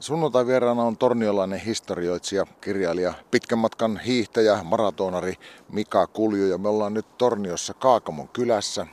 Sunnuntai 0.00 0.46
vieraana 0.46 0.82
on 0.82 0.96
torniolainen 0.96 1.60
historioitsija, 1.60 2.46
kirjailija, 2.60 3.14
pitkän 3.30 3.58
matkan 3.58 4.00
hiihtäjä, 4.00 4.58
maratonari 4.64 5.34
Mika 5.72 6.06
Kulju 6.06 6.46
ja 6.46 6.58
me 6.58 6.68
ollaan 6.68 6.94
nyt 6.94 7.18
Torniossa 7.18 7.74
Kaakamon 7.74 8.28
kylässä. 8.28 8.86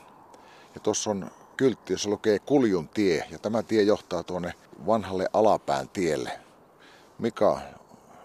Ja 0.76 0.82
tuossa 0.82 1.12
on 1.12 1.32
kyltti, 1.58 1.94
jossa 1.94 2.10
lukee 2.10 2.40
Kuljun 2.40 2.90
tie 2.90 3.26
ja 3.32 3.40
tämä 3.40 3.64
tie 3.64 3.82
johtaa 3.84 4.24
tuonne 4.24 4.54
vanhalle 4.86 5.28
alapään 5.34 5.90
tielle. 5.90 6.32
Mika, 7.20 7.60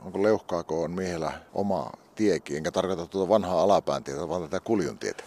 onko 0.04 0.22
leuhkaako 0.22 0.82
on 0.82 0.90
miehellä 0.90 1.32
oma 1.54 1.90
tiekin, 2.14 2.56
enkä 2.56 2.70
tarkoita 2.70 3.06
tuota 3.06 3.28
vanhaa 3.28 3.62
alapään 3.62 4.04
tietä, 4.04 4.28
vaan 4.28 4.42
tätä 4.42 4.60
Kuljun 4.60 4.98
tietä? 4.98 5.24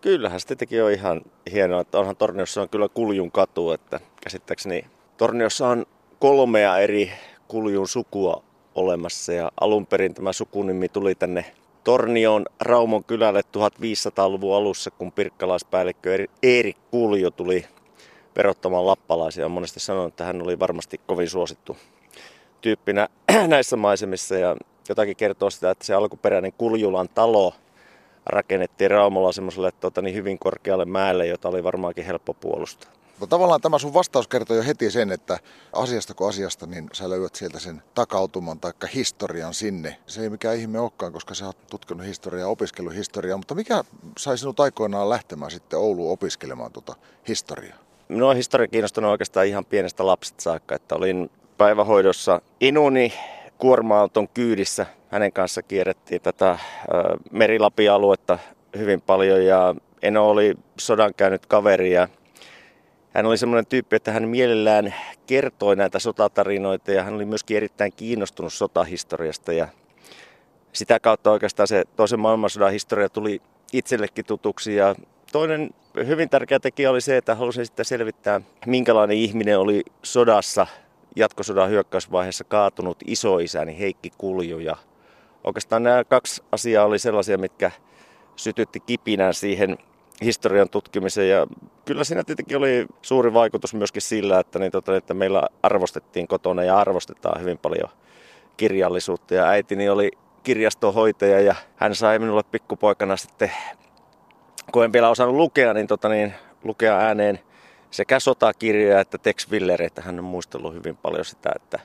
Kyllähän 0.00 0.40
se 0.40 0.46
tietenkin 0.46 0.84
on 0.84 0.92
ihan 0.92 1.22
hienoa, 1.52 1.80
että 1.80 1.98
onhan 1.98 2.16
Torniossa 2.16 2.62
on 2.62 2.68
kyllä 2.68 2.88
Kuljun 2.88 3.30
katu, 3.32 3.70
että 3.70 4.00
käsittääkseni 4.22 4.86
Torniossa 5.16 5.68
on 5.68 5.86
kolmea 6.18 6.78
eri 6.78 7.12
kuljun 7.48 7.88
sukua 7.88 8.42
olemassa 8.74 9.32
ja 9.32 9.50
alun 9.60 9.86
perin 9.86 10.14
tämä 10.14 10.32
sukunimi 10.32 10.88
tuli 10.88 11.14
tänne 11.14 11.44
Tornion 11.84 12.46
Raumon 12.60 13.04
kylälle 13.04 13.40
1500-luvun 13.40 14.56
alussa, 14.56 14.90
kun 14.90 15.12
pirkkalaispäällikkö 15.12 16.26
Erik 16.42 16.76
Kuljo 16.90 17.30
tuli 17.30 17.64
verottamaan 18.36 18.86
lappalaisia. 18.86 19.44
On 19.44 19.50
monesti 19.50 19.80
sanonut, 19.80 20.08
että 20.08 20.24
hän 20.24 20.42
oli 20.42 20.58
varmasti 20.58 21.00
kovin 21.06 21.30
suosittu 21.30 21.76
tyyppinä 22.60 23.08
näissä 23.46 23.76
maisemissa 23.76 24.34
ja 24.34 24.56
jotakin 24.88 25.16
kertoo 25.16 25.50
sitä, 25.50 25.70
että 25.70 25.84
se 25.84 25.94
alkuperäinen 25.94 26.52
Kuljulan 26.58 27.08
talo 27.08 27.54
rakennettiin 28.26 28.90
Raumolla 28.90 29.32
semmoiselle 29.32 29.72
tota, 29.72 30.02
niin 30.02 30.14
hyvin 30.14 30.38
korkealle 30.38 30.84
mäelle, 30.84 31.26
jota 31.26 31.48
oli 31.48 31.64
varmaankin 31.64 32.04
helppo 32.04 32.34
puolustaa. 32.34 32.95
No 33.20 33.26
tavallaan 33.26 33.60
tämä 33.60 33.78
sun 33.78 33.94
vastaus 33.94 34.28
kertoo 34.28 34.56
jo 34.56 34.62
heti 34.62 34.90
sen, 34.90 35.12
että 35.12 35.38
asiasta 35.72 36.14
kuin 36.14 36.28
asiasta, 36.28 36.66
niin 36.66 36.88
sä 36.92 37.10
löydät 37.10 37.34
sieltä 37.34 37.58
sen 37.58 37.82
takautuman 37.94 38.60
tai 38.60 38.72
historian 38.94 39.54
sinne. 39.54 39.96
Se 40.06 40.22
ei 40.22 40.30
mikään 40.30 40.56
ihme 40.56 40.80
olekaan, 40.80 41.12
koska 41.12 41.34
sä 41.34 41.46
oot 41.46 41.66
tutkinut 41.70 42.06
historiaa, 42.06 42.48
opiskellut 42.48 42.94
historiaa, 42.94 43.38
mutta 43.38 43.54
mikä 43.54 43.84
sai 44.18 44.38
sinut 44.38 44.60
aikoinaan 44.60 45.08
lähtemään 45.08 45.50
sitten 45.50 45.78
Ouluun 45.78 46.12
opiskelemaan 46.12 46.72
tuota 46.72 46.96
historiaa? 47.28 47.78
Minua 48.08 48.30
on 48.30 48.36
historia 48.36 48.68
kiinnostunut 48.68 49.10
oikeastaan 49.10 49.46
ihan 49.46 49.64
pienestä 49.64 50.06
lapsesta 50.06 50.42
saakka, 50.42 50.74
että 50.74 50.94
olin 50.94 51.30
päivähoidossa 51.58 52.40
inuni 52.60 53.12
kuorma-auton 53.58 54.28
kyydissä. 54.28 54.86
Hänen 55.08 55.32
kanssa 55.32 55.62
kierrettiin 55.62 56.22
tätä 56.22 56.58
Merilapi-aluetta 57.30 58.38
hyvin 58.78 59.00
paljon 59.00 59.44
ja 59.44 59.74
Eno 60.02 60.28
oli 60.30 60.54
sodan 60.78 61.14
käynyt 61.14 61.46
kaveri 61.46 61.92
ja 61.92 62.08
hän 63.16 63.26
oli 63.26 63.38
semmoinen 63.38 63.66
tyyppi, 63.66 63.96
että 63.96 64.12
hän 64.12 64.28
mielellään 64.28 64.94
kertoi 65.26 65.76
näitä 65.76 65.98
sotatarinoita 65.98 66.92
ja 66.92 67.02
hän 67.02 67.14
oli 67.14 67.24
myöskin 67.24 67.56
erittäin 67.56 67.92
kiinnostunut 67.92 68.52
sotahistoriasta 68.52 69.52
ja 69.52 69.68
sitä 70.72 71.00
kautta 71.00 71.30
oikeastaan 71.30 71.66
se 71.66 71.84
toisen 71.96 72.20
maailmansodan 72.20 72.72
historia 72.72 73.08
tuli 73.08 73.42
itsellekin 73.72 74.24
tutuksi. 74.24 74.74
Ja 74.74 74.94
toinen 75.32 75.70
hyvin 76.06 76.28
tärkeä 76.28 76.60
tekijä 76.60 76.90
oli 76.90 77.00
se, 77.00 77.16
että 77.16 77.34
halusin 77.34 77.66
sitten 77.66 77.84
selvittää, 77.84 78.40
minkälainen 78.66 79.16
ihminen 79.16 79.58
oli 79.58 79.82
sodassa, 80.02 80.66
jatkosodan 81.16 81.70
hyökkäysvaiheessa 81.70 82.44
kaatunut 82.44 82.98
isoisäni 83.06 83.78
Heikki 83.78 84.10
Kulju. 84.18 84.58
Ja 84.58 84.76
oikeastaan 85.44 85.82
nämä 85.82 86.04
kaksi 86.04 86.42
asiaa 86.52 86.84
oli 86.84 86.98
sellaisia, 86.98 87.38
mitkä 87.38 87.70
sytytti 88.36 88.80
kipinän 88.80 89.34
siihen 89.34 89.78
historian 90.24 90.68
tutkimiseen 90.68 91.28
ja 91.28 91.46
kyllä 91.84 92.04
siinä 92.04 92.24
tietenkin 92.24 92.56
oli 92.56 92.86
suuri 93.02 93.34
vaikutus 93.34 93.74
myöskin 93.74 94.02
sillä, 94.02 94.40
että, 94.40 94.58
niin, 94.58 94.72
tota, 94.72 94.96
että 94.96 95.14
meillä 95.14 95.42
arvostettiin 95.62 96.28
kotona 96.28 96.64
ja 96.64 96.78
arvostetaan 96.78 97.40
hyvin 97.40 97.58
paljon 97.58 97.90
kirjallisuutta. 98.56 99.34
Ja 99.34 99.48
äitini 99.48 99.88
oli 99.88 100.10
kirjastohoitaja 100.42 101.40
ja 101.40 101.54
hän 101.76 101.94
sai 101.94 102.18
minulle 102.18 102.42
pikkupoikana 102.42 103.16
sitten, 103.16 103.52
kun 104.72 104.84
en 104.84 104.92
vielä 104.92 105.08
osannut 105.08 105.36
lukea, 105.36 105.74
niin, 105.74 105.86
tota, 105.86 106.08
niin 106.08 106.34
lukea 106.64 106.98
ääneen 106.98 107.38
sekä 107.90 108.20
sotakirjoja 108.20 109.00
että 109.00 109.18
Tex 109.18 109.50
Willer, 109.50 109.82
että 109.82 110.02
hän 110.02 110.18
on 110.18 110.24
muistellut 110.24 110.74
hyvin 110.74 110.96
paljon 110.96 111.24
sitä, 111.24 111.50
että 111.56 111.78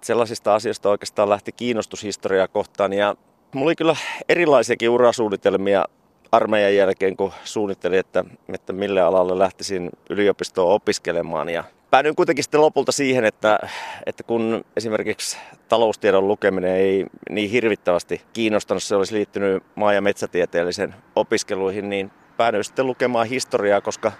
sellaisista 0.00 0.54
asioista 0.54 0.90
oikeastaan 0.90 1.28
lähti 1.28 1.52
kiinnostus 1.52 2.02
historiaa 2.02 2.48
kohtaan. 2.48 2.92
Ja 2.92 3.14
mulla 3.52 3.68
oli 3.68 3.76
kyllä 3.76 3.96
erilaisiakin 4.28 4.90
urasuunnitelmia 4.90 5.84
armeijan 6.32 6.76
jälkeen, 6.76 7.16
kun 7.16 7.32
suunnittelin, 7.44 7.98
että, 7.98 8.24
että 8.54 8.72
mille 8.72 9.00
alalle 9.00 9.38
lähtisin 9.38 9.90
yliopistoon 10.10 10.74
opiskelemaan. 10.74 11.48
Ja 11.48 11.64
päädyin 11.90 12.16
kuitenkin 12.16 12.44
sitten 12.44 12.60
lopulta 12.60 12.92
siihen, 12.92 13.24
että, 13.24 13.58
että 14.06 14.22
kun 14.22 14.64
esimerkiksi 14.76 15.38
taloustiedon 15.68 16.28
lukeminen 16.28 16.76
ei 16.76 17.06
niin 17.30 17.50
hirvittävästi 17.50 18.22
kiinnostanut, 18.32 18.82
se 18.82 18.96
olisi 18.96 19.14
liittynyt 19.14 19.62
maa- 19.74 19.92
ja 19.92 20.00
metsätieteellisen 20.00 20.94
opiskeluihin, 21.16 21.90
niin 21.90 22.10
päädyin 22.36 22.64
sitten 22.64 22.86
lukemaan 22.86 23.26
historiaa, 23.26 23.80
koska 23.80 24.12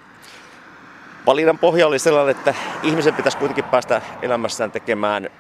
valinnan 1.27 1.59
pohja 1.59 1.87
oli 1.87 1.99
sellainen, 1.99 2.37
että 2.37 2.55
ihmisen 2.83 3.15
pitäisi 3.15 3.39
kuitenkin 3.39 3.65
päästä 3.65 4.03
elämässään 4.23 4.71
tekemään 4.71 5.31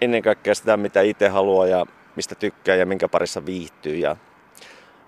ennen 0.00 0.22
kaikkea 0.22 0.54
sitä, 0.54 0.76
mitä 0.76 1.00
itse 1.00 1.28
haluaa 1.28 1.66
ja 1.66 1.86
mistä 2.16 2.34
tykkää 2.34 2.76
ja 2.76 2.86
minkä 2.86 3.08
parissa 3.08 3.46
viihtyy. 3.46 3.96
Ja 3.96 4.16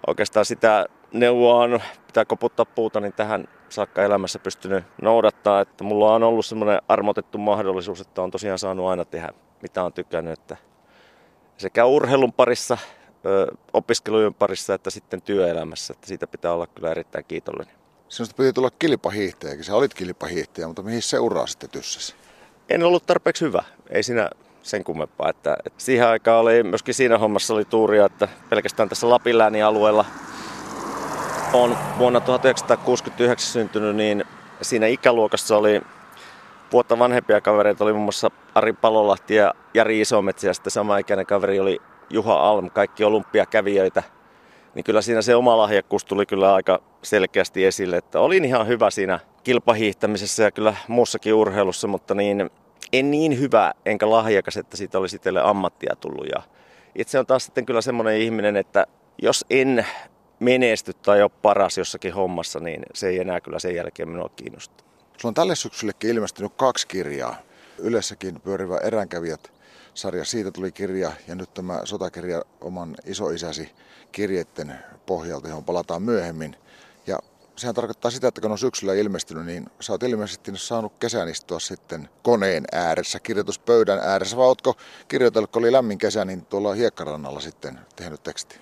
oikeastaan 0.06 0.44
sitä 0.44 0.86
neuvoa 1.14 1.62
on, 1.62 1.80
pitää 2.06 2.24
koputtaa 2.24 2.64
puuta, 2.64 3.00
niin 3.00 3.12
tähän 3.12 3.48
saakka 3.68 4.02
elämässä 4.02 4.38
pystynyt 4.38 4.84
noudattaa. 5.02 5.60
Että 5.60 5.84
mulla 5.84 6.14
on 6.14 6.22
ollut 6.22 6.46
semmoinen 6.46 6.82
armotettu 6.88 7.38
mahdollisuus, 7.38 8.00
että 8.00 8.22
on 8.22 8.30
tosiaan 8.30 8.58
saanut 8.58 8.86
aina 8.86 9.04
tehdä 9.04 9.32
mitä 9.64 9.84
on 9.84 9.92
tykännyt. 9.92 10.32
Että 10.32 10.56
sekä 11.56 11.84
urheilun 11.84 12.32
parissa, 12.32 12.78
opiskelujen 13.72 14.34
parissa 14.34 14.74
että 14.74 14.90
sitten 14.90 15.22
työelämässä. 15.22 15.92
Että 15.92 16.06
siitä 16.06 16.26
pitää 16.26 16.52
olla 16.52 16.66
kyllä 16.66 16.90
erittäin 16.90 17.24
kiitollinen. 17.28 17.74
Sinusta 18.08 18.36
piti 18.36 18.52
tulla 18.52 18.70
kilpahiihtäjäkin. 18.70 19.64
Sä 19.64 19.74
olit 19.74 19.94
kilpahiihtäjä, 19.94 20.66
mutta 20.66 20.82
mihin 20.82 21.02
se 21.02 21.18
uraa 21.18 21.46
sitten 21.46 21.70
tyssäsi? 21.70 22.14
En 22.68 22.82
ollut 22.82 23.06
tarpeeksi 23.06 23.44
hyvä. 23.44 23.64
Ei 23.90 24.02
siinä 24.02 24.30
sen 24.62 24.84
kummempaa. 24.84 25.30
Että, 25.30 25.56
että 25.66 25.82
siihen 25.82 26.06
aikaan 26.06 26.40
oli 26.40 26.62
myöskin 26.62 26.94
siinä 26.94 27.18
hommassa 27.18 27.54
oli 27.54 27.64
tuuria, 27.64 28.06
että 28.06 28.28
pelkästään 28.50 28.88
tässä 28.88 29.10
Lapinläänin 29.10 29.64
alueella 29.64 30.04
on 31.54 31.76
vuonna 31.98 32.20
1969 32.20 33.52
syntynyt, 33.52 33.96
niin 33.96 34.24
siinä 34.62 34.86
ikäluokassa 34.86 35.56
oli 35.56 35.82
vuotta 36.72 36.98
vanhempia 36.98 37.40
kavereita, 37.40 37.84
oli 37.84 37.92
muun 37.92 38.04
muassa 38.04 38.30
Ari 38.54 38.72
Palolahti 38.72 39.34
ja 39.34 39.54
Jari 39.74 40.00
Isometsä 40.00 40.46
ja 40.46 40.54
sitten 40.54 40.70
sama 40.70 40.98
ikäinen 40.98 41.26
kaveri 41.26 41.60
oli 41.60 41.80
Juha 42.10 42.34
Alm, 42.50 42.70
kaikki 42.70 43.04
olympiakävijöitä. 43.04 44.02
Niin 44.74 44.84
kyllä 44.84 45.02
siinä 45.02 45.22
se 45.22 45.36
oma 45.36 45.58
lahjakkuus 45.58 46.04
tuli 46.04 46.26
kyllä 46.26 46.54
aika 46.54 46.80
selkeästi 47.02 47.64
esille, 47.64 47.96
että 47.96 48.20
olin 48.20 48.44
ihan 48.44 48.66
hyvä 48.66 48.90
siinä 48.90 49.18
kilpahiihtämisessä 49.44 50.42
ja 50.42 50.50
kyllä 50.50 50.76
muussakin 50.88 51.34
urheilussa, 51.34 51.88
mutta 51.88 52.14
niin 52.14 52.50
en 52.92 53.10
niin 53.10 53.40
hyvä 53.40 53.72
enkä 53.86 54.10
lahjakas, 54.10 54.56
että 54.56 54.76
siitä 54.76 54.98
olisi 54.98 55.16
itselle 55.16 55.40
ammattia 55.42 55.96
tullut. 56.00 56.26
Ja 56.26 56.42
itse 56.94 57.18
on 57.18 57.26
taas 57.26 57.44
sitten 57.44 57.66
kyllä 57.66 57.80
semmoinen 57.80 58.16
ihminen, 58.16 58.56
että 58.56 58.86
jos 59.22 59.44
en 59.50 59.86
menesty 60.44 60.92
tai 60.94 61.22
ole 61.22 61.30
paras 61.42 61.78
jossakin 61.78 62.14
hommassa, 62.14 62.60
niin 62.60 62.82
se 62.94 63.08
ei 63.08 63.20
enää 63.20 63.40
kyllä 63.40 63.58
sen 63.58 63.74
jälkeen 63.74 64.08
minua 64.08 64.28
kiinnosta. 64.36 64.84
Sulla 65.16 65.30
on 65.30 65.34
tälle 65.34 65.56
syksyllekin 65.56 66.10
ilmestynyt 66.10 66.52
kaksi 66.56 66.86
kirjaa. 66.86 67.36
Ylessäkin 67.78 68.40
pyörivä 68.40 68.78
eränkävijät 68.78 69.52
sarja, 69.94 70.24
siitä 70.24 70.50
tuli 70.50 70.72
kirja 70.72 71.12
ja 71.28 71.34
nyt 71.34 71.54
tämä 71.54 71.80
sotakirja 71.84 72.42
oman 72.60 72.96
isoisäsi 73.04 73.72
kirjeiden 74.12 74.78
pohjalta, 75.06 75.48
johon 75.48 75.64
palataan 75.64 76.02
myöhemmin. 76.02 76.56
Ja 77.06 77.18
sehän 77.56 77.74
tarkoittaa 77.74 78.10
sitä, 78.10 78.28
että 78.28 78.40
kun 78.40 78.52
on 78.52 78.58
syksyllä 78.58 78.94
ilmestynyt, 78.94 79.46
niin 79.46 79.66
sä 79.80 79.92
oot 79.92 80.02
ilmeisesti 80.02 80.52
saanut 80.54 80.92
kesän 81.00 81.28
istua 81.28 81.60
sitten 81.60 82.08
koneen 82.22 82.64
ääressä, 82.72 83.20
kirjoituspöydän 83.20 83.98
ääressä, 83.98 84.36
vai 84.36 84.46
ootko 84.46 84.76
kirjoitellut, 85.08 85.50
kun 85.50 85.62
oli 85.62 85.72
lämmin 85.72 85.98
kesä, 85.98 86.24
niin 86.24 86.46
tuolla 86.46 86.74
hiekkarannalla 86.74 87.40
sitten 87.40 87.80
tehnyt 87.96 88.22
teksti? 88.22 88.58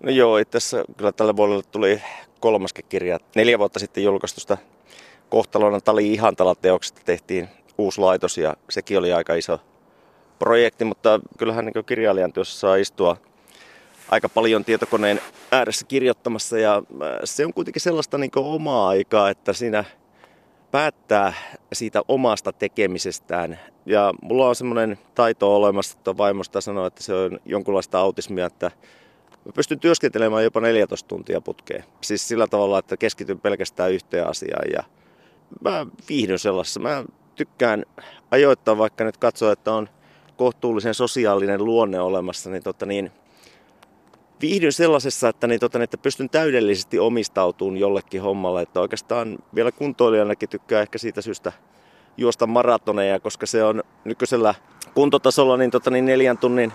No 0.00 0.10
joo, 0.10 0.38
itse 0.38 0.58
asiassa 0.58 0.84
kyllä 0.96 1.12
tällä 1.12 1.36
vuodella 1.36 1.62
tuli 1.62 2.02
kolmaskin 2.40 2.84
kirja. 2.88 3.18
Neljä 3.36 3.58
vuotta 3.58 3.78
sitten 3.78 4.04
julkaistusta 4.04 4.58
kohtalona 5.28 5.80
Tali 5.80 6.12
Ihantala 6.12 6.54
teoksesta 6.54 7.00
tehtiin 7.04 7.48
uusi 7.78 8.00
laitos 8.00 8.38
ja 8.38 8.56
sekin 8.70 8.98
oli 8.98 9.12
aika 9.12 9.34
iso 9.34 9.60
projekti, 10.38 10.84
mutta 10.84 11.20
kyllähän 11.38 11.66
niin 11.66 11.84
kirjailijan 11.84 12.32
työssä 12.32 12.60
saa 12.60 12.76
istua 12.76 13.16
aika 14.08 14.28
paljon 14.28 14.64
tietokoneen 14.64 15.20
ääressä 15.52 15.86
kirjoittamassa 15.86 16.58
ja 16.58 16.76
äh, 16.76 17.18
se 17.24 17.46
on 17.46 17.52
kuitenkin 17.52 17.82
sellaista 17.82 18.18
niin 18.18 18.30
omaa 18.36 18.88
aikaa, 18.88 19.30
että 19.30 19.52
siinä 19.52 19.84
päättää 20.70 21.32
siitä 21.72 22.02
omasta 22.08 22.52
tekemisestään. 22.52 23.58
Ja 23.86 24.14
mulla 24.22 24.48
on 24.48 24.56
semmoinen 24.56 24.98
taito 25.14 25.56
olemassa, 25.56 25.98
että 25.98 26.16
vaimosta 26.16 26.60
sanoo, 26.60 26.86
että 26.86 27.02
se 27.02 27.14
on 27.14 27.38
jonkunlaista 27.44 27.98
autismia, 27.98 28.46
että 28.46 28.70
Mä 29.46 29.52
pystyn 29.52 29.80
työskentelemään 29.80 30.44
jopa 30.44 30.60
14 30.60 31.08
tuntia 31.08 31.40
putkeen. 31.40 31.84
Siis 32.00 32.28
sillä 32.28 32.46
tavalla, 32.46 32.78
että 32.78 32.96
keskityn 32.96 33.40
pelkästään 33.40 33.92
yhteen 33.92 34.26
asiaan 34.26 34.64
ja 34.72 34.82
mä 35.60 35.86
viihdyn 36.08 36.38
sellaisessa. 36.38 36.80
Mä 36.80 37.04
tykkään 37.34 37.84
ajoittaa, 38.30 38.78
vaikka 38.78 39.04
nyt 39.04 39.16
katsoo, 39.16 39.52
että 39.52 39.72
on 39.72 39.88
kohtuullisen 40.36 40.94
sosiaalinen 40.94 41.64
luonne 41.64 42.00
olemassa, 42.00 42.50
niin, 42.50 42.62
tota 42.62 42.86
niin 42.86 43.10
viihdyn 44.40 44.72
sellaisessa, 44.72 45.28
että, 45.28 45.46
niin, 45.46 45.60
tota, 45.60 45.82
että 45.82 45.98
pystyn 45.98 46.30
täydellisesti 46.30 46.98
omistautumaan 46.98 47.76
jollekin 47.76 48.22
hommalle. 48.22 48.62
Että 48.62 48.80
oikeastaan 48.80 49.38
vielä 49.54 49.72
kuntoilijanakin 49.72 50.48
tykkää 50.48 50.82
ehkä 50.82 50.98
siitä 50.98 51.20
syystä 51.20 51.52
juosta 52.16 52.46
maratoneja, 52.46 53.20
koska 53.20 53.46
se 53.46 53.64
on 53.64 53.82
nykyisellä 54.04 54.54
kuntotasolla 54.94 55.56
niin, 55.56 55.70
tota, 55.70 55.90
niin 55.90 56.06
neljän 56.06 56.38
tunnin 56.38 56.72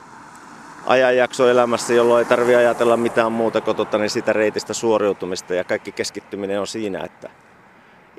ajanjakso 0.85 1.49
elämässä, 1.49 1.93
jolloin 1.93 2.23
ei 2.23 2.29
tarvitse 2.29 2.55
ajatella 2.55 2.97
mitään 2.97 3.31
muuta 3.31 3.61
kuin 3.61 3.77
tota, 3.77 3.97
niin 3.97 4.09
sitä 4.09 4.33
reitistä 4.33 4.73
suoriutumista 4.73 5.53
ja 5.53 5.63
kaikki 5.63 5.91
keskittyminen 5.91 6.59
on 6.59 6.67
siinä, 6.67 7.03
että 7.03 7.29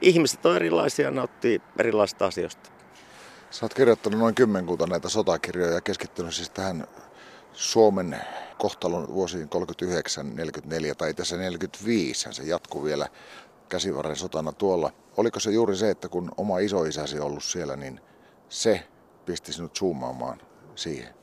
ihmiset 0.01 0.47
on 0.47 0.57
erilaisia 0.57 1.05
ja 1.05 1.11
nauttii 1.11 1.63
erilaisista 1.79 2.27
asioista. 2.27 2.71
Sä 3.51 3.65
oot 3.65 3.75
kirjoittanut 3.75 4.21
noin 4.21 4.35
kymmenkunta 4.35 4.87
näitä 4.87 5.09
sotakirjoja 5.09 5.73
ja 5.73 5.81
keskittynyt 5.81 6.35
siis 6.35 6.51
tähän 6.51 6.87
Suomen 7.53 8.17
kohtalon 8.59 9.15
vuosiin 9.15 9.49
39-44 10.93 10.95
tai 10.99 11.15
tässä 11.15 11.37
45, 11.37 12.29
se 12.31 12.43
jatkuu 12.43 12.85
vielä 12.85 13.09
käsivarren 13.69 14.17
sotana 14.17 14.53
tuolla. 14.53 14.91
Oliko 15.17 15.41
se 15.41 15.51
juuri 15.51 15.77
se, 15.77 15.91
että 15.91 16.09
kun 16.09 16.33
oma 16.37 16.59
isoisäsi 16.59 17.21
ollut 17.21 17.45
siellä, 17.45 17.77
niin 17.77 18.01
se 18.49 18.87
pisti 19.25 19.53
sinut 19.53 19.79
zoomaamaan 19.79 20.41
siihen? 20.75 21.22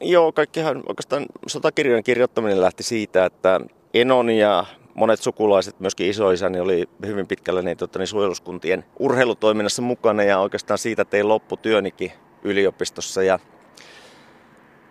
Joo, 0.00 0.32
kaikkihan 0.32 0.82
oikeastaan 0.88 1.26
sotakirjojen 1.46 2.04
kirjoittaminen 2.04 2.60
lähti 2.60 2.82
siitä, 2.82 3.24
että 3.24 3.60
Enon 3.94 4.30
ja 4.30 4.64
monet 4.94 5.22
sukulaiset, 5.22 5.80
myöskin 5.80 6.10
isoisäni 6.10 6.60
oli 6.60 6.88
hyvin 7.06 7.26
pitkällä 7.26 7.62
niin, 7.62 7.76
totta, 7.76 7.98
niin 7.98 8.06
suojeluskuntien 8.06 8.84
urheilutoiminnassa 8.98 9.82
mukana 9.82 10.22
ja 10.22 10.38
oikeastaan 10.38 10.78
siitä 10.78 11.04
tein 11.04 11.28
lopputyönikin 11.28 12.12
yliopistossa. 12.42 13.22
Ja 13.22 13.38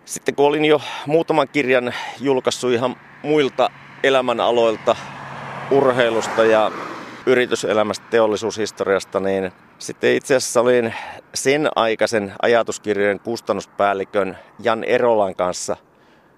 sitten 0.04 0.34
kun 0.34 0.46
olin 0.46 0.64
jo 0.64 0.80
muutaman 1.06 1.48
kirjan 1.48 1.94
julkaissut 2.20 2.72
ihan 2.72 2.96
muilta 3.22 3.70
elämänaloilta, 4.02 4.96
urheilusta 5.70 6.44
ja 6.44 6.72
yrityselämästä, 7.26 8.06
teollisuushistoriasta, 8.10 9.20
niin 9.20 9.52
sitten 9.80 10.14
itse 10.14 10.36
asiassa 10.36 10.60
olin 10.60 10.94
sen 11.34 11.68
aikaisen 11.76 12.32
ajatuskirjojen 12.42 13.20
kustannuspäällikön 13.20 14.38
Jan 14.62 14.84
Erolan 14.84 15.34
kanssa 15.34 15.76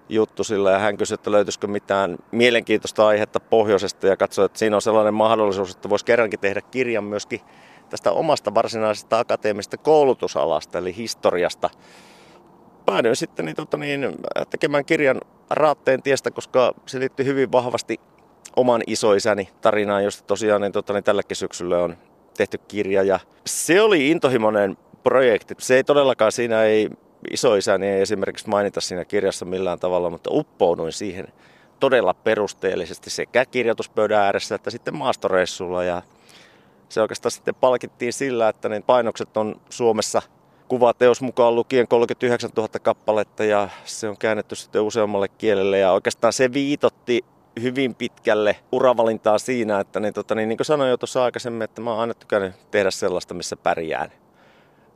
juttu 0.09 0.43
sillä 0.43 0.71
ja 0.71 0.79
hän 0.79 0.97
kysyi, 0.97 1.15
että 1.15 1.31
löytyisikö 1.31 1.67
mitään 1.67 2.17
mielenkiintoista 2.31 3.07
aihetta 3.07 3.39
pohjoisesta 3.39 4.07
ja 4.07 4.17
katsoi, 4.17 4.45
että 4.45 4.59
siinä 4.59 4.75
on 4.75 4.81
sellainen 4.81 5.13
mahdollisuus, 5.13 5.71
että 5.71 5.89
voisi 5.89 6.05
kerrankin 6.05 6.39
tehdä 6.39 6.61
kirjan 6.61 7.03
myöskin 7.03 7.41
tästä 7.89 8.11
omasta 8.11 8.53
varsinaisesta 8.53 9.19
akateemisesta 9.19 9.77
koulutusalasta 9.77 10.77
eli 10.77 10.95
historiasta. 10.95 11.69
Päädyin 12.85 13.15
sitten 13.15 13.45
niin, 13.45 13.55
tota 13.55 13.77
niin, 13.77 14.15
tekemään 14.49 14.85
kirjan 14.85 15.21
Raatteen 15.49 16.03
tiestä, 16.03 16.31
koska 16.31 16.73
se 16.85 16.99
liittyy 16.99 17.25
hyvin 17.25 17.51
vahvasti 17.51 17.99
oman 18.55 18.81
isoisäni 18.87 19.49
tarinaan, 19.61 20.03
josta 20.03 20.23
tosiaan 20.27 20.61
niin, 20.61 20.71
tota, 20.71 20.93
niin 20.93 21.03
tälläkin 21.03 21.37
syksyllä 21.37 21.77
on 21.77 21.97
tehty 22.33 22.59
kirja. 22.67 23.03
Ja 23.03 23.19
se 23.45 23.81
oli 23.81 24.09
intohimoinen 24.09 24.77
projekti. 25.03 25.55
Se 25.57 25.75
ei 25.75 25.83
todellakaan 25.83 26.31
siinä 26.31 26.63
ei 26.63 26.89
isoisäni 27.31 27.87
ei 27.87 28.01
esimerkiksi 28.01 28.49
mainita 28.49 28.81
siinä 28.81 29.05
kirjassa 29.05 29.45
millään 29.45 29.79
tavalla, 29.79 30.09
mutta 30.09 30.29
uppouduin 30.33 30.91
siihen 30.91 31.27
todella 31.79 32.13
perusteellisesti 32.13 33.09
sekä 33.09 33.45
kirjoituspöydän 33.45 34.21
ääressä 34.21 34.55
että 34.55 34.69
sitten 34.69 34.97
maastoreissulla. 34.97 35.83
Ja 35.83 36.01
se 36.89 37.01
oikeastaan 37.01 37.31
sitten 37.31 37.55
palkittiin 37.55 38.13
sillä, 38.13 38.49
että 38.49 38.69
ne 38.69 38.81
painokset 38.85 39.37
on 39.37 39.61
Suomessa 39.69 40.21
kuvateos 40.67 41.21
mukaan 41.21 41.55
lukien 41.55 41.87
39 41.87 42.49
000 42.57 42.69
kappaletta 42.81 43.43
ja 43.43 43.69
se 43.85 44.09
on 44.09 44.17
käännetty 44.17 44.55
sitten 44.55 44.81
useammalle 44.81 45.27
kielelle 45.27 45.79
ja 45.79 45.91
oikeastaan 45.91 46.33
se 46.33 46.53
viitotti 46.53 47.25
hyvin 47.61 47.95
pitkälle 47.95 48.55
uravalintaa 48.71 49.37
siinä, 49.37 49.79
että 49.79 49.99
niin, 49.99 50.13
tota, 50.13 50.35
niin, 50.35 50.49
niin 50.49 50.57
kuin 50.57 50.65
sanoin 50.65 50.89
jo 50.89 50.97
tuossa 50.97 51.23
aikaisemmin, 51.23 51.61
että 51.61 51.81
mä 51.81 51.91
oon 51.91 51.99
aina 51.99 52.13
tykännyt 52.13 52.53
tehdä 52.71 52.91
sellaista, 52.91 53.33
missä 53.33 53.55
pärjään. 53.55 54.11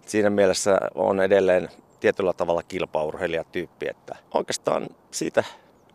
Siinä 0.06 0.30
mielessä 0.30 0.80
on 0.96 1.22
edelleen 1.22 1.70
tietyllä 2.00 2.34
tavalla 2.34 2.64
kilpaurheilijatyyppi, 2.64 3.88
että 3.90 4.16
oikeastaan 4.34 4.88
siitä 5.12 5.44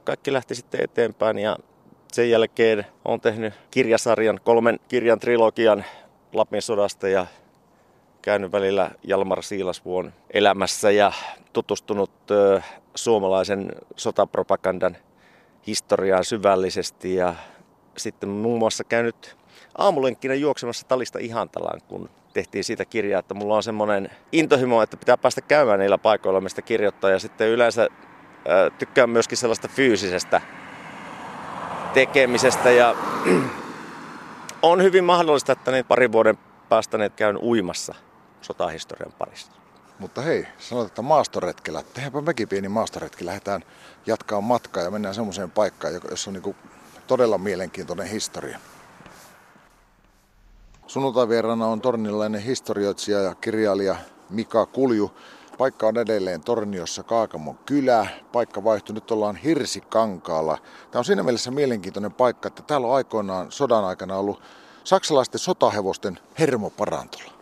kaikki 0.05 0.33
lähti 0.33 0.55
sitten 0.55 0.85
eteenpäin 0.85 1.39
ja 1.39 1.57
sen 2.13 2.31
jälkeen 2.31 2.87
on 3.05 3.21
tehnyt 3.21 3.55
kirjasarjan, 3.71 4.41
kolmen 4.45 4.81
kirjan 4.89 5.21
trilogian 5.21 5.85
Lapin 6.33 6.63
sodasta 6.63 7.09
ja 7.09 7.27
käynyt 8.23 8.53
välillä 8.53 8.91
Jalmar 9.03 9.43
Siilasvuon 9.43 10.13
elämässä 10.31 10.91
ja 10.91 11.13
tutustunut 11.53 12.11
suomalaisen 12.95 13.73
sotapropagandan 13.97 14.97
historiaan 15.67 16.25
syvällisesti 16.25 17.15
ja 17.15 17.35
sitten 17.97 18.29
muun 18.29 18.59
muassa 18.59 18.85
käynyt 18.85 19.37
aamulenkkinä 19.79 20.35
juoksemassa 20.35 20.89
talista 20.89 21.19
Ihantalaan, 21.19 21.81
kun 21.89 22.11
tehtiin 22.33 22.65
siitä 22.65 22.85
kirjaa, 22.85 23.21
että 23.21 23.35
mulla 23.35 23.57
on 23.57 23.63
semmoinen 23.63 24.11
intohimo, 24.33 24.83
että 24.83 24.97
pitää 24.97 25.17
päästä 25.17 25.41
käymään 25.41 25.79
niillä 25.79 25.99
paikoilla, 25.99 26.41
mistä 26.41 26.63
kirjoittaa. 26.63 27.11
Ja 27.11 27.19
sitten 27.19 27.49
yleensä 27.49 27.83
äh, 27.83 28.79
tykkään 28.79 29.11
myöskin 29.11 29.39
sellaista 29.39 29.69
fyysisestä 29.69 30.41
tekemisestä. 31.95 32.71
Ja 32.71 32.97
on 34.63 34.83
hyvin 34.83 35.05
mahdollista, 35.05 35.53
että 35.53 35.71
niin 35.71 35.85
parin 35.85 36.13
vuoden 36.13 36.39
päästä 36.69 37.11
käyn 37.17 37.39
uimassa 37.39 37.95
sotahistorian 38.41 39.13
parissa. 39.19 39.62
Mutta 40.03 40.23
hei, 40.23 40.47
sanoit, 40.59 40.89
että 40.89 41.03
maastoretkellä. 41.03 41.83
Tehdäänpä 41.83 42.21
mekin 42.21 42.49
pieni 42.49 42.69
maastoretki. 42.69 43.27
Lähdetään 43.27 43.65
jatkaa 44.07 44.41
matkaa 44.41 44.83
ja 44.83 44.91
mennään 44.91 45.15
semmoiseen 45.15 45.51
paikkaan, 45.51 45.95
jossa 46.11 46.31
on 46.31 46.35
niin 46.35 46.57
todella 47.07 47.39
mielenkiintoinen 47.39 48.07
historia. 48.07 48.59
Sunnuntai 50.87 51.27
on 51.71 51.81
tornilainen 51.81 52.43
historioitsija 52.43 53.19
ja 53.19 53.35
kirjailija 53.35 53.97
Mika 54.31 54.67
Kulju. 54.67 55.13
Paikka 55.59 55.87
on 55.87 55.99
edelleen 55.99 56.41
Torniossa 56.41 57.03
Kaakamon 57.03 57.59
kylä. 57.67 58.07
Paikka 58.33 58.65
vaihtui, 58.65 58.95
nyt 58.95 59.11
ollaan 59.11 59.37
Hirsikankaalla. 59.37 60.59
Tämä 60.91 61.01
on 61.01 61.05
siinä 61.05 61.23
mielessä 61.23 61.51
mielenkiintoinen 61.51 62.13
paikka, 62.13 62.49
että 62.49 62.63
täällä 62.63 62.87
on 62.87 62.95
aikoinaan 62.95 63.53
sodan 63.53 63.85
aikana 63.85 64.17
ollut 64.17 64.43
saksalaisten 64.85 65.39
sotahevosten 65.39 66.19
hermoparantola. 66.39 67.42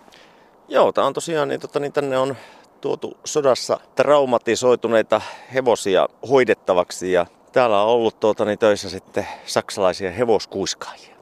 Joo, 0.70 0.92
tämä 0.92 1.06
on 1.06 1.12
tosiaan, 1.12 1.48
niin, 1.48 1.60
tota, 1.60 1.80
niin 1.80 1.92
tänne 1.92 2.18
on 2.18 2.36
tuotu 2.80 3.16
sodassa 3.24 3.80
traumatisoituneita 3.94 5.20
hevosia 5.54 6.08
hoidettavaksi 6.28 7.12
ja 7.12 7.26
täällä 7.52 7.82
on 7.82 7.88
ollut 7.88 8.20
tuota, 8.20 8.44
niin 8.44 8.58
töissä 8.58 8.90
sitten 8.90 9.26
saksalaisia 9.46 10.10
hevoskuiskaajia. 10.10 11.16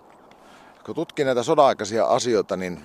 Kun 0.87 0.95
tutkii 0.95 1.25
näitä 1.25 1.43
soda-aikaisia 1.43 2.07
asioita, 2.07 2.57
niin 2.57 2.81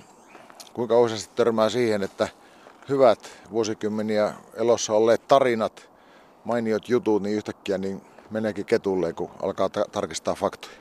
kuinka 0.72 1.00
useasti 1.00 1.34
törmää 1.36 1.68
siihen, 1.68 2.02
että 2.02 2.28
hyvät 2.88 3.18
vuosikymmeniä 3.50 4.34
elossa 4.56 4.92
olleet 4.92 5.28
tarinat, 5.28 5.88
mainiot 6.44 6.88
jutut, 6.88 7.22
niin 7.22 7.36
yhtäkkiä 7.36 7.78
niin 7.78 8.02
meneekin 8.30 8.64
ketulle, 8.66 9.12
kun 9.12 9.30
alkaa 9.42 9.68
ta- 9.68 9.86
tarkistaa 9.92 10.34
faktoja? 10.34 10.74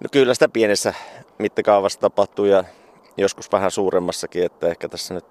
No 0.00 0.08
kyllä 0.12 0.34
sitä 0.34 0.48
pienessä 0.48 0.94
mittakaavassa 1.38 2.00
tapahtuu 2.00 2.44
ja 2.44 2.64
joskus 3.18 3.52
vähän 3.52 3.70
suuremmassakin, 3.70 4.44
että 4.44 4.66
ehkä 4.66 4.88
tässä 4.88 5.14
nyt 5.14 5.26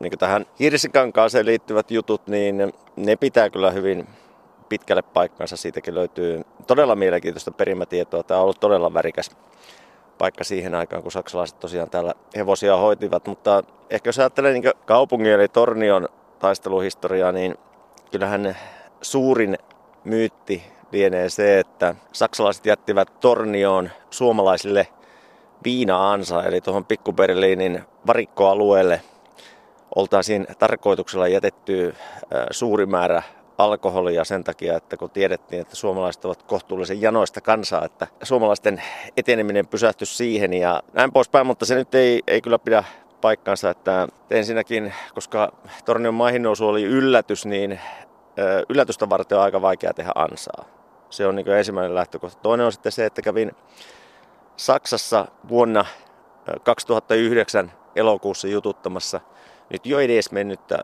niin 0.00 0.18
tähän 0.18 0.46
hirsikankaaseen 0.60 1.46
liittyvät 1.46 1.90
jutut, 1.90 2.26
niin 2.26 2.72
ne 2.96 3.16
pitää 3.16 3.50
kyllä 3.50 3.70
hyvin 3.70 4.06
pitkälle 4.68 5.02
paikkansa. 5.02 5.56
Siitäkin 5.56 5.94
löytyy 5.94 6.42
todella 6.66 6.94
mielenkiintoista 6.94 7.50
perimätietoa. 7.50 8.22
Tämä 8.22 8.38
on 8.38 8.42
ollut 8.42 8.60
todella 8.60 8.94
värikäs 8.94 9.30
paikka 10.18 10.44
siihen 10.44 10.74
aikaan, 10.74 11.02
kun 11.02 11.12
saksalaiset 11.12 11.60
tosiaan 11.60 11.90
täällä 11.90 12.14
hevosia 12.36 12.76
hoitivat. 12.76 13.26
Mutta 13.26 13.64
ehkä 13.90 14.08
jos 14.08 14.18
ajattelee 14.18 14.52
niin 14.52 14.72
kaupungin 14.86 15.32
eli 15.32 15.48
Tornion 15.48 16.08
taisteluhistoriaa, 16.38 17.32
niin 17.32 17.54
kyllähän 18.10 18.56
suurin 19.02 19.58
myytti 20.04 20.62
lienee 20.92 21.28
se, 21.28 21.58
että 21.58 21.94
saksalaiset 22.12 22.66
jättivät 22.66 23.20
Tornioon 23.20 23.90
suomalaisille 24.10 24.86
viina-ansa, 25.64 26.44
eli 26.44 26.60
tuohon 26.60 26.84
Pikkuberliinin 26.84 27.82
varikkoalueelle 28.06 29.00
oltaisiin 29.96 30.46
tarkoituksella 30.58 31.28
jätetty 31.28 31.94
suuri 32.50 32.86
määrä 32.86 33.22
alkoholia 33.58 34.24
sen 34.24 34.44
takia, 34.44 34.76
että 34.76 34.96
kun 34.96 35.10
tiedettiin, 35.10 35.62
että 35.62 35.76
suomalaiset 35.76 36.24
ovat 36.24 36.42
kohtuullisen 36.42 37.00
janoista 37.00 37.40
kansaa, 37.40 37.84
että 37.84 38.06
suomalaisten 38.22 38.82
eteneminen 39.16 39.66
pysähtyi 39.66 40.06
siihen 40.06 40.54
ja 40.54 40.82
näin 40.92 41.12
poispäin, 41.12 41.46
mutta 41.46 41.66
se 41.66 41.74
nyt 41.74 41.94
ei, 41.94 42.22
ei 42.26 42.40
kyllä 42.40 42.58
pidä 42.58 42.84
paikkansa, 43.20 43.70
että 43.70 44.08
ensinnäkin, 44.30 44.94
koska 45.14 45.52
Tornion 45.84 46.14
maihin 46.14 46.42
nousu 46.42 46.68
oli 46.68 46.82
yllätys, 46.82 47.46
niin 47.46 47.80
yllätystä 48.68 49.08
varten 49.08 49.38
on 49.38 49.44
aika 49.44 49.62
vaikea 49.62 49.94
tehdä 49.94 50.12
ansaa. 50.14 50.64
Se 51.10 51.26
on 51.26 51.36
niin 51.36 51.48
ensimmäinen 51.48 51.94
lähtökohta. 51.94 52.42
Toinen 52.42 52.66
on 52.66 52.72
sitten 52.72 52.92
se, 52.92 53.06
että 53.06 53.22
kävin 53.22 53.52
Saksassa 54.56 55.26
vuonna 55.48 55.84
2009 56.62 57.72
elokuussa 57.96 58.48
jututtamassa 58.48 59.20
nyt 59.70 59.86
jo 59.86 60.00
edes 60.00 60.32
mennyttä 60.32 60.78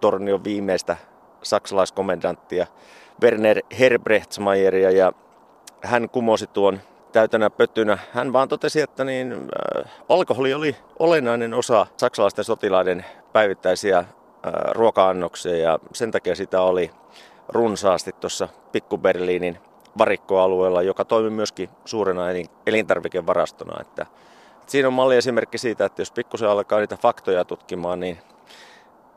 Tornion 0.00 0.44
viimeistä 0.44 0.96
saksalaiskomendanttia 1.42 2.66
Werner 3.22 3.60
Herbrechtsmayeria 3.78 4.90
ja 4.90 5.12
hän 5.82 6.08
kumosi 6.08 6.46
tuon 6.46 6.80
täytänä 7.12 7.50
pötynä. 7.50 7.98
Hän 8.12 8.32
vaan 8.32 8.48
totesi, 8.48 8.80
että 8.80 9.04
niin, 9.04 9.32
äh, 9.32 9.90
alkoholi 10.08 10.54
oli 10.54 10.76
olennainen 10.98 11.54
osa 11.54 11.86
saksalaisten 11.96 12.44
sotilaiden 12.44 13.04
päivittäisiä 13.32 13.98
äh, 13.98 14.06
ruoka-annoksia 14.70 15.56
ja 15.56 15.78
sen 15.92 16.10
takia 16.10 16.34
sitä 16.34 16.60
oli 16.60 16.90
runsaasti 17.48 18.12
tuossa 18.20 18.48
Pikku-Berliinin 18.72 19.58
varikkoalueella, 19.98 20.82
joka 20.82 21.04
toimi 21.04 21.30
myöskin 21.30 21.68
suurena 21.84 22.22
elintarvikevarastona. 22.66 23.80
Että, 23.80 24.06
siinä 24.66 24.88
on 24.88 24.94
malli 24.94 25.16
esimerkki 25.16 25.58
siitä, 25.58 25.84
että 25.84 26.02
jos 26.02 26.10
pikkusen 26.10 26.48
alkaa 26.48 26.78
niitä 26.80 26.96
faktoja 26.96 27.44
tutkimaan, 27.44 28.00
niin 28.00 28.18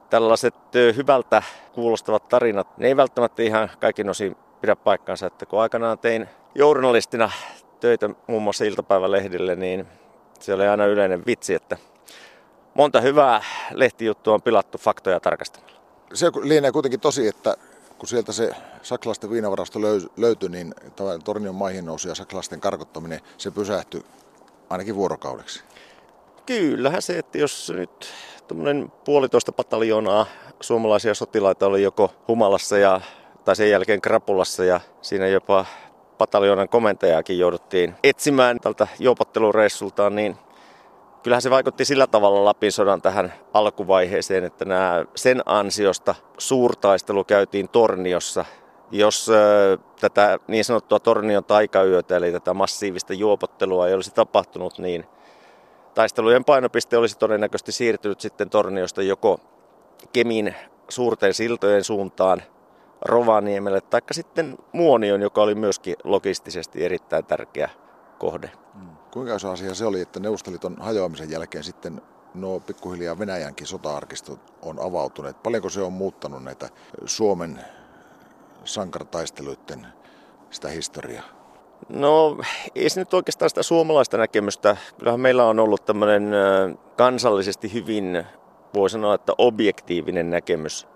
tällaiset 0.09 0.55
hyvältä 0.95 1.43
kuulostavat 1.73 2.27
tarinat, 2.27 2.77
ne 2.77 2.87
ei 2.87 2.97
välttämättä 2.97 3.43
ihan 3.43 3.69
kaikin 3.79 4.09
osin 4.09 4.35
pidä 4.61 4.75
paikkaansa. 4.75 5.25
Että 5.25 5.45
kun 5.45 5.61
aikanaan 5.61 5.99
tein 5.99 6.29
journalistina 6.55 7.29
töitä 7.79 8.09
muun 8.27 8.43
muassa 8.43 8.65
iltapäivälehdille, 8.65 9.55
niin 9.55 9.87
se 10.39 10.53
oli 10.53 10.67
aina 10.67 10.85
yleinen 10.85 11.25
vitsi, 11.25 11.53
että 11.53 11.77
monta 12.73 13.01
hyvää 13.01 13.41
lehtijuttua 13.71 14.33
on 14.33 14.41
pilattu 14.41 14.77
faktoja 14.77 15.19
tarkastamalla. 15.19 15.77
Se 16.13 16.31
lienee 16.43 16.71
kuitenkin 16.71 16.99
tosi, 16.99 17.27
että 17.27 17.55
kun 17.97 18.07
sieltä 18.07 18.31
se 18.31 18.51
saksalaisten 18.81 19.29
viinavarasto 19.29 19.79
löytyi, 20.17 20.49
niin 20.49 20.75
Tornion 21.23 21.55
maihin 21.55 21.85
nousi 21.85 22.09
ja 22.09 22.15
saksalaisten 22.15 22.61
karkottaminen, 22.61 23.21
se 23.37 23.51
pysähtyi 23.51 24.05
ainakin 24.69 24.95
vuorokaudeksi. 24.95 25.63
Kyllähän 26.45 27.01
se, 27.01 27.19
että 27.19 27.37
jos 27.37 27.73
nyt 27.75 28.07
tuommoinen 28.47 28.91
puolitoista 29.05 29.51
pataljoonaa 29.51 30.25
suomalaisia 30.61 31.13
sotilaita 31.13 31.65
oli 31.65 31.83
joko 31.83 32.13
humalassa 32.27 32.77
ja, 32.77 33.01
tai 33.45 33.55
sen 33.55 33.69
jälkeen 33.69 34.01
krapulassa 34.01 34.63
ja 34.63 34.79
siinä 35.01 35.27
jopa 35.27 35.65
pataljoonan 36.17 36.69
komentajaakin 36.69 37.39
jouduttiin 37.39 37.95
etsimään 38.03 38.59
tältä 38.59 38.87
juopottelureissultaan, 38.99 40.15
niin 40.15 40.37
kyllähän 41.23 41.41
se 41.41 41.49
vaikutti 41.49 41.85
sillä 41.85 42.07
tavalla 42.07 42.45
Lapin 42.45 42.71
sodan 42.71 43.01
tähän 43.01 43.33
alkuvaiheeseen, 43.53 44.43
että 44.43 44.65
nämä 44.65 45.05
sen 45.15 45.41
ansiosta 45.45 46.15
suurtaistelu 46.37 47.23
käytiin 47.23 47.69
Torniossa. 47.69 48.45
Jos 48.91 49.31
tätä 49.99 50.39
niin 50.47 50.65
sanottua 50.65 50.99
Tornion 50.99 51.43
taikayötä, 51.43 52.17
eli 52.17 52.31
tätä 52.31 52.53
massiivista 52.53 53.13
juopottelua 53.13 53.87
ei 53.87 53.93
olisi 53.93 54.13
tapahtunut, 54.13 54.79
niin 54.79 55.05
taistelujen 55.93 56.45
painopiste 56.45 56.97
olisi 56.97 57.17
todennäköisesti 57.17 57.71
siirtynyt 57.71 58.21
sitten 58.21 58.49
Torniosta 58.49 59.01
joko 59.01 59.39
Kemin 60.13 60.55
suurten 60.89 61.33
siltojen 61.33 61.83
suuntaan 61.83 62.43
Rovaniemelle, 63.01 63.81
taikka 63.81 64.13
sitten 64.13 64.57
Muonion, 64.71 65.21
joka 65.21 65.41
oli 65.41 65.55
myöskin 65.55 65.95
logistisesti 66.03 66.85
erittäin 66.85 67.25
tärkeä 67.25 67.69
kohde. 68.19 68.51
Mm. 68.73 68.96
Kuinka 69.11 69.35
iso 69.35 69.51
asia 69.51 69.73
se 69.73 69.85
oli, 69.85 70.01
että 70.01 70.19
Neuvostoliiton 70.19 70.75
hajoamisen 70.79 71.31
jälkeen 71.31 71.63
sitten 71.63 72.01
nuo 72.33 72.59
pikkuhiljaa 72.59 73.19
Venäjänkin 73.19 73.67
sota-arkistot 73.67 74.53
on 74.61 74.79
avautuneet. 74.79 75.43
Paljonko 75.43 75.69
se 75.69 75.81
on 75.81 75.93
muuttanut 75.93 76.43
näitä 76.43 76.69
Suomen 77.05 77.59
sankartaisteluiden 78.63 79.87
sitä 80.49 80.67
historiaa? 80.67 81.23
No 81.89 82.37
ei 82.75 82.89
se 82.89 83.01
nyt 83.01 83.13
oikeastaan 83.13 83.49
sitä 83.49 83.63
suomalaista 83.63 84.17
näkemystä. 84.17 84.77
Kyllähän 84.99 85.19
meillä 85.19 85.45
on 85.45 85.59
ollut 85.59 85.85
tämmöinen 85.85 86.31
kansallisesti 86.97 87.73
hyvin, 87.73 88.25
voi 88.73 88.89
sanoa, 88.89 89.15
että 89.15 89.33
objektiivinen 89.37 90.29
näkemys 90.29 90.87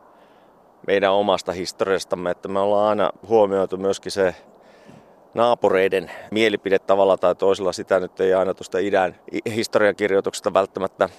meidän 0.87 1.13
omasta 1.13 1.51
historiastamme, 1.51 2.31
että 2.31 2.47
me 2.47 2.59
ollaan 2.59 2.89
aina 2.89 3.11
huomioitu 3.27 3.77
myöskin 3.77 4.11
se 4.11 4.35
naapureiden 5.33 6.11
mielipide 6.31 6.79
tavalla 6.79 7.17
tai 7.17 7.35
toisella. 7.35 7.73
Sitä 7.73 7.99
nyt 7.99 8.19
ei 8.19 8.33
aina 8.33 8.53
tuosta 8.53 8.79
idän 8.79 9.15
historiankirjoituksesta 9.55 10.53
välttämättä 10.53 11.09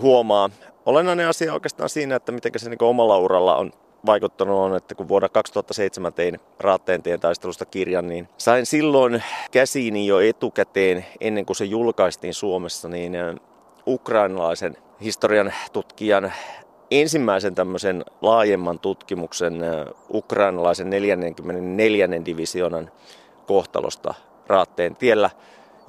huomaa. 0.00 0.50
Olennainen 0.86 1.28
asia 1.28 1.54
oikeastaan 1.54 1.88
siinä, 1.88 2.16
että 2.16 2.32
miten 2.32 2.52
se 2.56 2.70
niin 2.70 2.78
omalla 2.80 3.18
uralla 3.18 3.56
on 3.56 3.72
vaikuttanut 4.06 4.58
on, 4.58 4.76
että 4.76 4.94
kun 4.94 5.08
vuonna 5.08 5.28
2007 5.28 6.12
tein 6.12 6.40
Raatteentien 6.60 7.20
taistelusta 7.20 7.64
kirjan, 7.66 8.08
niin 8.08 8.28
sain 8.38 8.66
silloin 8.66 9.22
käsiini 9.50 10.06
jo 10.06 10.20
etukäteen, 10.20 11.06
ennen 11.20 11.46
kuin 11.46 11.56
se 11.56 11.64
julkaistiin 11.64 12.34
Suomessa, 12.34 12.88
niin 12.88 13.12
ukrainalaisen 13.86 14.76
historian 15.00 15.52
tutkijan 15.72 16.32
ensimmäisen 16.90 17.54
tämmöisen 17.54 18.04
laajemman 18.22 18.78
tutkimuksen 18.78 19.60
ukrainalaisen 20.14 20.90
44. 20.90 22.08
divisionan 22.24 22.90
kohtalosta 23.48 24.14
Raatteen 24.46 24.96
tiellä. 24.96 25.30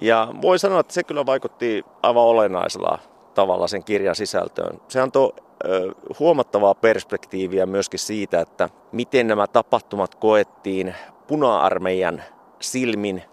Ja 0.02 0.28
voi 0.42 0.60
sanoa, 0.60 0.80
että 0.80 0.94
se 0.94 1.04
kyllä 1.04 1.26
vaikutti 1.26 1.86
aivan 2.04 2.24
olennaisella 2.24 3.00
tavalla 3.34 3.68
sen 3.68 3.84
kirjan 3.84 4.16
sisältöön. 4.16 4.82
Se 4.88 5.00
antoi 5.00 5.34
huomattavaa 6.20 6.76
perspektiiviä 6.76 7.66
myöskin 7.66 8.00
siitä, 8.00 8.40
että 8.42 8.70
miten 8.92 9.28
nämä 9.28 9.48
tapahtumat 9.48 10.16
koettiin 10.16 10.96
puna-armeijan 11.28 12.24
silmin, 12.60 13.24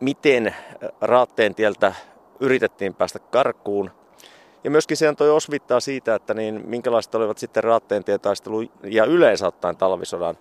miten 0.00 0.54
Raatteen 1.00 1.54
tieltä 1.54 1.92
yritettiin 2.40 2.94
päästä 2.94 3.18
karkuun. 3.18 3.90
Ja 4.64 4.70
myöskin 4.70 4.96
se 4.96 5.08
antoi 5.08 5.30
osvittaa 5.30 5.80
siitä, 5.80 6.14
että 6.14 6.34
niin, 6.34 6.62
minkälaiset 6.66 7.14
olivat 7.14 7.38
sitten 7.38 7.64
Raatteen 7.64 8.04
taistelu 8.22 8.62
ja 8.84 9.04
yleensä 9.04 9.46
ottaen 9.46 9.76
talvisodan 9.76 10.38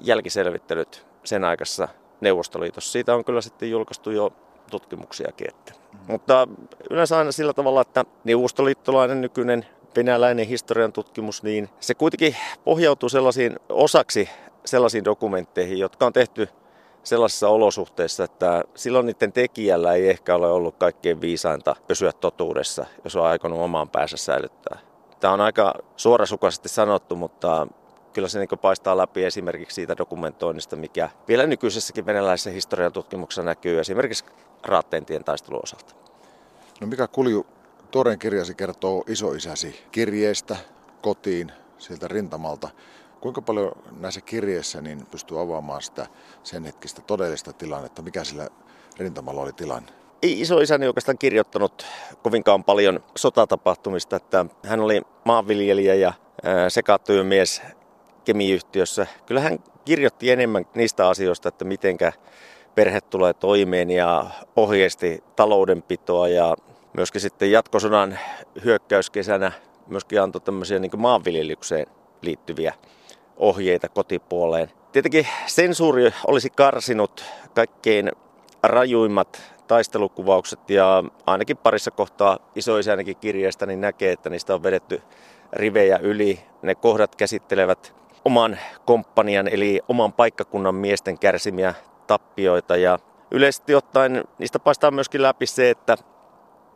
jälkiselvittelyt 0.00 1.06
sen 1.24 1.44
aikaisessa 1.44 1.88
Neuvostoliitossa. 2.20 2.92
Siitä 2.92 3.14
on 3.14 3.24
kyllä 3.24 3.40
sitten 3.40 3.70
julkaistu 3.70 4.10
jo 4.10 4.32
tutkimuksiakin. 4.70 5.48
Että. 5.48 5.72
Mutta 6.08 6.48
yleensä 6.90 7.18
aina 7.18 7.32
sillä 7.32 7.52
tavalla, 7.52 7.80
että 7.80 8.04
neuvostoliittolainen 8.24 9.20
nykyinen 9.20 9.66
venäläinen 9.96 10.46
historian 10.46 10.92
tutkimus, 10.92 11.42
niin 11.42 11.68
se 11.80 11.94
kuitenkin 11.94 12.36
pohjautuu 12.64 13.08
sellaisiin 13.08 13.56
osaksi 13.68 14.28
sellaisiin 14.64 15.04
dokumentteihin, 15.04 15.78
jotka 15.78 16.06
on 16.06 16.12
tehty 16.12 16.48
sellaisissa 17.02 17.48
olosuhteissa, 17.48 18.24
että 18.24 18.64
silloin 18.74 19.06
niiden 19.06 19.32
tekijällä 19.32 19.92
ei 19.92 20.08
ehkä 20.08 20.34
ole 20.34 20.50
ollut 20.50 20.76
kaikkein 20.76 21.20
viisainta 21.20 21.76
pysyä 21.86 22.12
totuudessa, 22.12 22.86
jos 23.04 23.16
on 23.16 23.26
aikonut 23.26 23.58
omaan 23.58 23.88
päässä 23.88 24.16
säilyttää. 24.16 24.78
Tämä 25.20 25.32
on 25.34 25.40
aika 25.40 25.74
suorasukaisesti 25.96 26.68
sanottu, 26.68 27.16
mutta 27.16 27.66
kyllä 28.16 28.28
se 28.28 28.38
niin 28.38 28.58
paistaa 28.62 28.96
läpi 28.96 29.24
esimerkiksi 29.24 29.74
siitä 29.74 29.96
dokumentoinnista, 29.96 30.76
mikä 30.76 31.10
vielä 31.28 31.46
nykyisessäkin 31.46 32.06
venäläisessä 32.06 32.50
historian 32.50 32.92
tutkimuksessa 32.92 33.42
näkyy 33.42 33.80
esimerkiksi 33.80 34.24
Raatteentien 34.62 35.24
taistelun 35.24 35.60
osalta. 35.62 35.94
No 36.80 36.86
mikä 36.86 37.08
Kulju 37.08 37.46
Toren 37.90 38.18
kirjasi 38.18 38.54
kertoo 38.54 39.04
isoisäsi 39.06 39.86
kirjeestä 39.92 40.56
kotiin 41.02 41.52
sieltä 41.78 42.08
rintamalta. 42.08 42.68
Kuinka 43.20 43.42
paljon 43.42 43.72
näissä 44.00 44.20
kirjeissä 44.20 44.80
niin 44.80 45.06
pystyy 45.06 45.40
avaamaan 45.40 45.82
sitä 45.82 46.06
sen 46.42 46.64
hetkistä 46.64 47.02
todellista 47.02 47.52
tilannetta, 47.52 48.02
mikä 48.02 48.24
sillä 48.24 48.48
rintamalla 48.98 49.42
oli 49.42 49.52
tilanne? 49.52 49.92
Ei 50.22 50.40
isoisäni 50.40 50.86
oikeastaan 50.86 51.18
kirjoittanut 51.18 51.86
kovinkaan 52.22 52.64
paljon 52.64 53.00
sotatapahtumista, 53.16 54.16
että 54.16 54.46
hän 54.64 54.80
oli 54.80 55.02
maanviljelijä 55.24 55.94
ja 55.94 56.12
sekatyömies 56.68 57.62
kemiyhtiössä. 58.26 59.06
Kyllä 59.26 59.40
hän 59.40 59.58
kirjoitti 59.84 60.30
enemmän 60.30 60.66
niistä 60.74 61.08
asioista, 61.08 61.48
että 61.48 61.64
mitenkä 61.64 62.12
perhe 62.74 63.00
tulee 63.00 63.34
toimeen 63.34 63.90
ja 63.90 64.26
ohjeisti 64.56 65.24
taloudenpitoa 65.36 66.28
ja 66.28 66.56
myöskin 66.92 67.20
sitten 67.20 67.50
jatkosodan 67.50 68.18
hyökkäyskesänä 68.64 69.52
myöskin 69.86 70.22
antoi 70.22 70.40
tämmöisiä 70.40 70.78
niin 70.78 70.90
maanviljelykseen 70.96 71.86
liittyviä 72.22 72.74
ohjeita 73.36 73.88
kotipuoleen. 73.88 74.70
Tietenkin 74.92 75.26
sensuuri 75.46 76.12
olisi 76.26 76.50
karsinut 76.50 77.24
kaikkein 77.54 78.12
rajuimmat 78.62 79.42
taistelukuvaukset 79.66 80.70
ja 80.70 81.04
ainakin 81.26 81.56
parissa 81.56 81.90
kohtaa 81.90 82.38
isoisänikin 82.54 83.16
kirjeestä 83.16 83.66
niin 83.66 83.80
näkee, 83.80 84.12
että 84.12 84.30
niistä 84.30 84.54
on 84.54 84.62
vedetty 84.62 85.02
rivejä 85.52 85.98
yli. 85.98 86.40
Ne 86.62 86.74
kohdat 86.74 87.16
käsittelevät 87.16 87.94
oman 88.26 88.58
komppanian 88.84 89.48
eli 89.48 89.80
oman 89.88 90.12
paikkakunnan 90.12 90.74
miesten 90.74 91.18
kärsimiä 91.18 91.74
tappioita 92.06 92.76
ja 92.76 92.98
yleisesti 93.30 93.74
ottaen 93.74 94.24
niistä 94.38 94.58
paistaa 94.58 94.90
myöskin 94.90 95.22
läpi 95.22 95.46
se, 95.46 95.70
että 95.70 95.96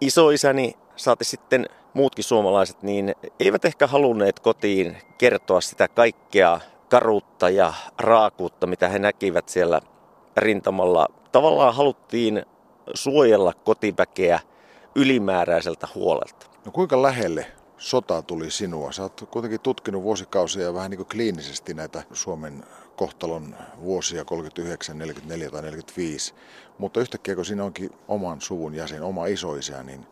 isoisäni 0.00 0.74
saati 0.96 1.24
sitten 1.24 1.66
muutkin 1.94 2.24
suomalaiset, 2.24 2.82
niin 2.82 3.14
eivät 3.40 3.64
ehkä 3.64 3.86
halunneet 3.86 4.40
kotiin 4.40 4.96
kertoa 5.18 5.60
sitä 5.60 5.88
kaikkea 5.88 6.60
karuutta 6.88 7.50
ja 7.50 7.72
raakuutta, 7.98 8.66
mitä 8.66 8.88
he 8.88 8.98
näkivät 8.98 9.48
siellä 9.48 9.80
rintamalla. 10.36 11.06
Tavallaan 11.32 11.74
haluttiin 11.74 12.42
suojella 12.94 13.52
kotiväkeä 13.64 14.40
ylimääräiseltä 14.94 15.88
huolelta. 15.94 16.46
No 16.64 16.72
kuinka 16.72 17.02
lähelle 17.02 17.46
sota 17.80 18.22
tuli 18.22 18.50
sinua? 18.50 18.92
Sä 18.92 19.02
oot 19.02 19.28
kuitenkin 19.30 19.60
tutkinut 19.60 20.02
vuosikausia 20.02 20.74
vähän 20.74 20.90
niin 20.90 20.98
kuin 20.98 21.08
kliinisesti 21.08 21.74
näitä 21.74 22.02
Suomen 22.12 22.64
kohtalon 22.96 23.56
vuosia 23.80 24.24
39, 24.24 24.98
44 24.98 25.50
tai 25.50 25.62
45. 25.62 26.34
Mutta 26.78 27.00
yhtäkkiä 27.00 27.34
kun 27.34 27.44
siinä 27.44 27.64
onkin 27.64 27.90
oman 28.08 28.40
suvun 28.40 28.74
jäsen, 28.74 29.02
oma 29.02 29.26
isoisä, 29.26 29.82
niin 29.82 30.06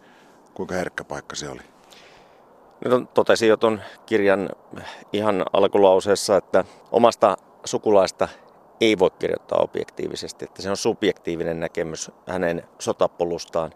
kuinka 0.54 0.74
herkkä 0.74 1.04
paikka 1.04 1.36
se 1.36 1.48
oli? 1.48 1.60
No, 2.84 3.00
totesin 3.14 3.48
jo 3.48 3.56
tuon 3.56 3.80
kirjan 4.06 4.50
ihan 5.12 5.44
alkulauseessa, 5.52 6.36
että 6.36 6.64
omasta 6.92 7.36
sukulaista 7.64 8.28
ei 8.80 8.98
voi 8.98 9.10
kirjoittaa 9.18 9.62
objektiivisesti, 9.62 10.44
että 10.44 10.62
se 10.62 10.70
on 10.70 10.76
subjektiivinen 10.76 11.60
näkemys 11.60 12.10
hänen 12.26 12.62
sotapolustaan. 12.78 13.72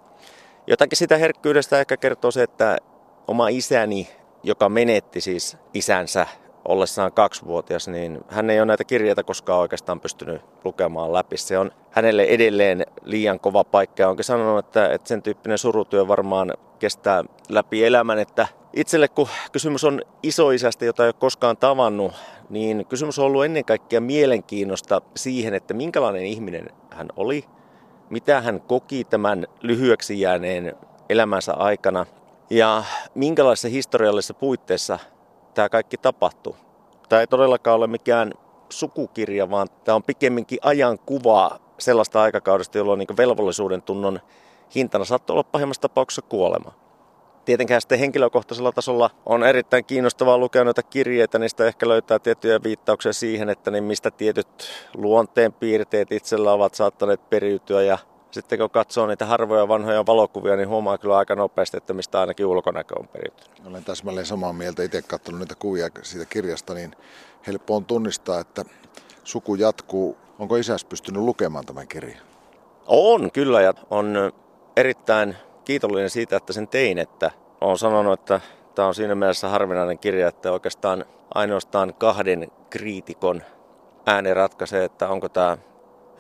Jotakin 0.67 0.99
sitä 0.99 1.17
herkkyydestä 1.17 1.81
ehkä 1.81 1.97
kertoo 1.97 2.31
se, 2.31 2.43
että 2.43 2.79
oma 3.29 3.49
isäni, 3.49 4.09
joka 4.43 4.69
menetti 4.69 5.21
siis 5.21 5.57
isänsä 5.75 6.27
ollessaan 6.69 7.13
kaksivuotias, 7.13 7.89
niin 7.89 8.21
hän 8.29 8.51
ei 8.51 8.61
ole 8.61 8.67
näitä 8.67 8.85
kirjeitä 8.85 9.23
koskaan 9.23 9.61
oikeastaan 9.61 10.01
pystynyt 10.01 10.43
lukemaan 10.65 11.13
läpi. 11.13 11.37
Se 11.37 11.59
on 11.59 11.71
hänelle 11.91 12.23
edelleen 12.23 12.87
liian 13.03 13.41
kova 13.41 13.65
paikka. 13.65 14.09
Onkin 14.09 14.25
sanonut, 14.25 14.67
että, 14.67 14.89
että 14.93 15.09
sen 15.09 15.23
tyyppinen 15.23 15.59
surutyö 15.59 16.09
varmaan 16.09 16.55
kestää 16.79 17.25
läpi 17.49 17.85
elämän, 17.85 18.19
että 18.19 18.47
itselle 18.73 19.09
kun 19.09 19.29
kysymys 19.53 19.85
on 19.85 20.03
isoisästä, 20.23 20.85
jota 20.85 21.03
ei 21.05 21.09
ole 21.09 21.15
koskaan 21.19 21.57
tavannut, 21.57 22.13
niin 22.51 22.87
kysymys 22.87 23.19
on 23.19 23.25
ollut 23.25 23.45
ennen 23.45 23.65
kaikkea 23.65 24.01
mielenkiinnosta 24.01 25.03
siihen, 25.17 25.55
että 25.55 25.75
minkälainen 25.75 26.25
ihminen 26.25 26.67
hän 26.91 27.09
oli, 27.17 27.45
mitä 28.11 28.41
hän 28.41 28.61
koki 28.61 29.05
tämän 29.05 29.47
lyhyeksi 29.61 30.21
jääneen 30.21 30.77
elämänsä 31.09 31.53
aikana 31.55 32.07
ja 32.53 32.85
minkälaisessa 33.15 33.69
historiallisessa 33.69 34.35
puitteissa 34.35 34.99
tämä 35.55 35.69
kaikki 35.69 35.97
tapahtuu. 35.97 36.57
Tämä 37.09 37.21
ei 37.21 37.27
todellakaan 37.27 37.77
ole 37.77 37.87
mikään 37.87 38.33
sukukirja, 38.71 39.51
vaan 39.51 39.69
tämä 39.85 39.97
on 39.97 40.03
pikemminkin 40.03 40.59
ajan 40.63 40.99
kuva 40.99 41.61
sellaista 41.79 42.23
aikakaudesta, 42.23 42.79
jolloin 42.79 42.99
niin 42.99 43.17
velvollisuuden 43.17 43.83
tunnon 43.83 44.21
hintana 44.75 45.05
saattoi 45.05 45.35
olla 45.35 45.45
pahimmassa 45.45 45.81
tapauksessa 45.83 46.23
kuolema. 46.23 46.73
Tietenkään 47.45 47.81
sitten 47.81 47.99
henkilökohtaisella 47.99 48.73
tasolla 48.73 49.11
on 49.27 49.45
erittäin 49.45 49.85
kiinnostavaa 49.85 50.39
lukea 50.39 50.65
noita 50.65 50.83
kirjeitä, 50.83 51.39
niistä 51.39 51.67
ehkä 51.67 51.89
löytää 51.89 52.19
tiettyjä 52.19 52.63
viittauksia 52.63 53.13
siihen, 53.13 53.49
että 53.49 53.71
niin 53.71 53.85
mistä 53.85 54.11
tietyt 54.11 54.49
luonteen 54.95 55.53
piirteet 55.53 56.13
itsellä 56.13 56.53
ovat 56.53 56.75
saattaneet 56.75 57.31
periytyä 57.31 57.83
ja 57.83 57.99
sitten 58.33 58.59
kun 58.59 58.71
katsoo 58.71 59.07
niitä 59.07 59.27
harvoja 59.27 59.69
vanhoja 59.69 60.07
valokuvia, 60.07 60.57
niin 60.57 60.69
huomaa 60.69 60.99
kyllä 60.99 61.17
aika 61.17 61.35
nopeasti, 61.35 61.77
että 61.77 61.93
mistä 61.93 62.21
ainakin 62.21 62.47
ulkonäkö 62.47 62.95
on 62.99 63.09
periytynyt. 63.09 63.67
Olen 63.67 63.85
täsmälleen 63.85 64.27
samaa 64.27 64.53
mieltä. 64.53 64.83
Itse 64.83 65.03
katsonut 65.03 65.41
niitä 65.41 65.55
kuvia 65.59 65.89
siitä 66.03 66.27
kirjasta, 66.27 66.75
niin 66.75 66.97
helppo 67.47 67.77
on 67.77 67.85
tunnistaa, 67.85 68.41
että 68.41 68.65
suku 69.25 69.55
jatkuu. 69.55 70.17
Onko 70.39 70.57
isäs 70.57 70.85
pystynyt 70.85 71.23
lukemaan 71.23 71.67
tämän 71.67 71.89
kirjan? 71.89 72.21
On 72.87 73.31
kyllä 73.31 73.61
ja 73.61 73.75
on 73.91 74.33
erittäin 74.77 75.37
kiitollinen 75.65 76.11
siitä, 76.11 76.37
että 76.37 76.53
sen 76.53 76.69
tein. 76.69 76.99
Että 76.99 77.31
olen 77.61 77.79
sanonut, 77.79 78.21
että 78.21 78.41
tämä 78.75 78.89
on 78.89 78.95
siinä 78.95 79.15
mielessä 79.15 79.49
harvinainen 79.49 79.99
kirja, 79.99 80.29
että 80.29 80.53
oikeastaan 80.53 81.05
ainoastaan 81.35 81.95
kahden 81.99 82.51
kriitikon 82.71 83.43
ääni 84.07 84.35
ratkaisee, 84.35 84.85
että 84.85 85.09
onko 85.09 85.29
tämä 85.29 85.59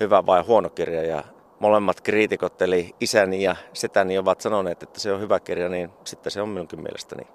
hyvä 0.00 0.26
vai 0.26 0.42
huono 0.42 0.70
kirja. 0.70 1.02
Ja 1.02 1.24
molemmat 1.62 2.00
kriitikot, 2.00 2.62
eli 2.62 2.94
isäni 3.00 3.42
ja 3.42 3.56
setäni, 3.72 4.18
ovat 4.18 4.40
sanoneet, 4.40 4.82
että 4.82 5.00
se 5.00 5.12
on 5.12 5.20
hyvä 5.20 5.40
kirja, 5.40 5.68
niin 5.68 5.90
sitten 6.04 6.30
se 6.32 6.42
on 6.42 6.48
minunkin 6.48 6.82
mielestäni. 6.82 7.26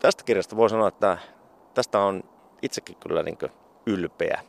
Tästä 0.00 0.24
kirjasta 0.24 0.56
voi 0.56 0.70
sanoa, 0.70 0.88
että 0.88 1.18
tästä 1.74 1.98
on 1.98 2.24
itsekin 2.62 2.96
kyllä 2.96 3.22
niin 3.22 3.38
ylpeä. 3.86 4.42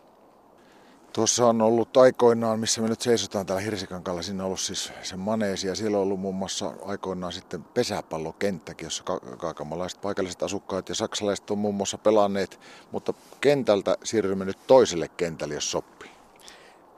Tuossa 1.14 1.46
on 1.46 1.62
ollut 1.62 1.98
aikoinaan, 1.98 2.60
missä 2.60 2.82
me 2.82 2.88
nyt 2.88 3.02
seisotaan 3.02 3.46
täällä 3.46 3.62
Hirsikankalla, 3.62 4.22
siinä 4.22 4.44
on 4.44 4.46
ollut 4.46 4.60
siis 4.60 4.92
se 5.02 5.16
maneesi 5.16 5.68
ja 5.68 5.76
siellä 5.76 5.98
on 5.98 6.04
ollut 6.04 6.20
muun 6.20 6.36
muassa 6.36 6.74
aikoinaan 6.86 7.34
sitten 7.34 7.64
pesäpallokenttäkin, 7.64 8.86
jossa 8.86 9.04
kaakamalaiset 9.38 10.02
paikalliset 10.02 10.44
asukkaat 10.44 10.90
ja 10.90 10.96
saksalaiset 10.96 11.52
on 11.52 11.58
muun 11.58 11.76
muassa 11.76 11.98
pelanneet, 11.98 12.60
mutta 12.92 13.14
kentältä 13.42 13.98
siirrymme 14.04 14.46
nyt 14.46 14.58
toiselle 14.68 15.08
kentälle, 15.08 15.54
jos 15.54 15.72
sopii. 15.72 16.17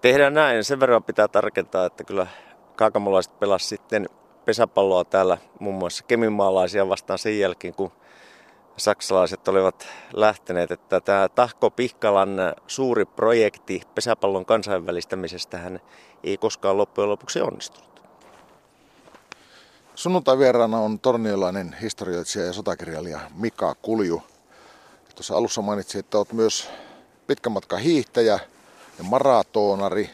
Tehdään 0.01 0.33
näin. 0.33 0.63
Sen 0.63 0.79
verran 0.79 1.03
pitää 1.03 1.27
tarkentaa, 1.27 1.85
että 1.85 2.03
kyllä 2.03 2.27
kaakamolaiset 2.75 3.39
pelas 3.39 3.69
sitten 3.69 4.09
pesäpalloa 4.45 5.05
täällä 5.05 5.37
muun 5.59 5.75
muassa 5.75 6.03
kemimaalaisia 6.03 6.89
vastaan 6.89 7.19
sen 7.19 7.39
jälkeen, 7.39 7.73
kun 7.73 7.91
saksalaiset 8.77 9.47
olivat 9.47 9.87
lähteneet, 10.13 10.71
että 10.71 11.01
tämä 11.01 11.29
Tahko 11.29 11.69
Pihkalan 11.69 12.37
suuri 12.67 13.05
projekti 13.05 13.81
pesäpallon 13.95 14.45
kansainvälistämisestä 14.45 15.57
hän 15.57 15.79
ei 16.23 16.37
koskaan 16.37 16.77
loppujen 16.77 17.09
lopuksi 17.09 17.41
onnistunut. 17.41 18.01
Sunnuntai 19.95 20.37
vieraana 20.37 20.77
on 20.77 20.99
torniolainen 20.99 21.75
historioitsija 21.81 22.45
ja 22.45 22.53
sotakirjailija 22.53 23.19
Mika 23.35 23.75
Kulju. 23.81 24.23
Tuossa 25.15 25.35
alussa 25.35 25.61
mainitsin, 25.61 25.99
että 25.99 26.17
olet 26.17 26.33
myös 26.33 26.69
pitkän 27.27 27.53
matkan 27.53 27.79
hiihtäjä 27.79 28.39
ja 28.99 29.03
maratonari. 29.03 30.09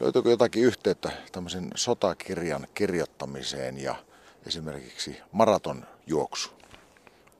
Löytyykö 0.00 0.30
jotakin 0.30 0.62
yhteyttä 0.64 1.10
tämmöisen 1.32 1.70
sotakirjan 1.74 2.66
kirjoittamiseen 2.74 3.82
ja 3.82 3.94
esimerkiksi 4.46 5.20
maratonjuoksu? 5.32 6.50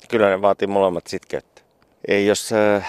Kyllä 0.08 0.28
ne 0.28 0.42
vaatii 0.42 0.68
molemmat 0.68 1.06
sitkeyttä. 1.06 1.62
Ei, 2.08 2.26
jos 2.26 2.52
äh, 2.52 2.88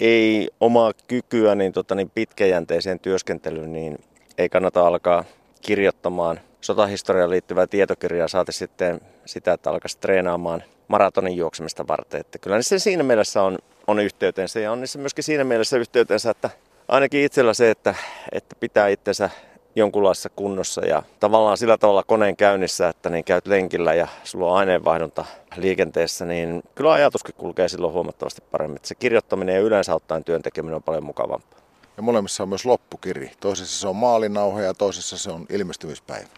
ei 0.00 0.50
omaa 0.60 0.92
kykyä 1.06 1.54
niin, 1.54 1.72
tota, 1.72 1.94
niin 1.94 2.10
pitkäjänteiseen 2.10 3.00
työskentelyyn, 3.00 3.72
niin 3.72 3.98
ei 4.38 4.48
kannata 4.48 4.86
alkaa 4.86 5.24
kirjoittamaan 5.60 6.40
sotahistoriaan 6.60 7.30
liittyvää 7.30 7.66
tietokirjaa, 7.66 8.28
saati 8.28 8.52
sitten 8.52 9.00
sitä, 9.26 9.52
että 9.52 9.70
alkaisi 9.70 9.98
treenaamaan 9.98 10.62
maratonin 10.88 11.36
juoksemista 11.36 11.86
varten. 11.88 12.20
Että 12.20 12.38
kyllä 12.38 12.62
se 12.62 12.78
siinä 12.78 13.02
mielessä 13.02 13.42
on, 13.42 13.58
on 13.86 13.98
yhteytensä 13.98 14.60
ja 14.60 14.72
on 14.72 14.80
niissä 14.80 14.98
myöskin 14.98 15.24
siinä 15.24 15.44
mielessä 15.44 15.76
yhteytensä, 15.76 16.30
että 16.30 16.50
ainakin 16.92 17.24
itsellä 17.24 17.54
se, 17.54 17.70
että, 17.70 17.94
että 18.32 18.56
pitää 18.60 18.88
itsensä 18.88 19.30
jonkunlaisessa 19.76 20.30
kunnossa 20.36 20.86
ja 20.86 21.02
tavallaan 21.20 21.58
sillä 21.58 21.78
tavalla 21.78 22.02
koneen 22.02 22.36
käynnissä, 22.36 22.88
että 22.88 23.10
niin 23.10 23.24
käyt 23.24 23.46
lenkillä 23.46 23.94
ja 23.94 24.08
sulla 24.24 24.46
on 24.46 24.56
aineenvaihdunta 24.56 25.24
liikenteessä, 25.56 26.24
niin 26.24 26.62
kyllä 26.74 26.92
ajatuskin 26.92 27.34
kulkee 27.38 27.68
silloin 27.68 27.92
huomattavasti 27.92 28.42
paremmin. 28.50 28.76
Että 28.76 28.88
se 28.88 28.94
kirjoittaminen 28.94 29.54
ja 29.54 29.60
yleensä 29.60 29.94
ottaen 29.94 30.24
työn 30.24 30.42
tekeminen 30.42 30.76
on 30.76 30.82
paljon 30.82 31.04
mukavampaa. 31.04 31.58
Ja 31.96 32.02
molemmissa 32.02 32.42
on 32.42 32.48
myös 32.48 32.66
loppukiri. 32.66 33.32
Toisessa 33.40 33.80
se 33.80 33.88
on 33.88 33.96
maalinauhe 33.96 34.62
ja 34.62 34.74
toisessa 34.74 35.18
se 35.18 35.30
on 35.30 35.46
ilmestymispäivä. 35.50 36.28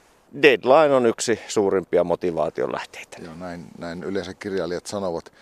Deadline 0.43 0.95
on 0.95 1.07
yksi 1.07 1.41
suurimpia 1.49 2.05
motivaation 2.05 2.73
lähteitä. 2.73 3.17
Joo, 3.25 3.35
näin, 3.35 3.67
näin 3.79 4.05
yleensä 4.05 4.35
kirjailijat 4.35 4.87
sanovat. 4.87 5.33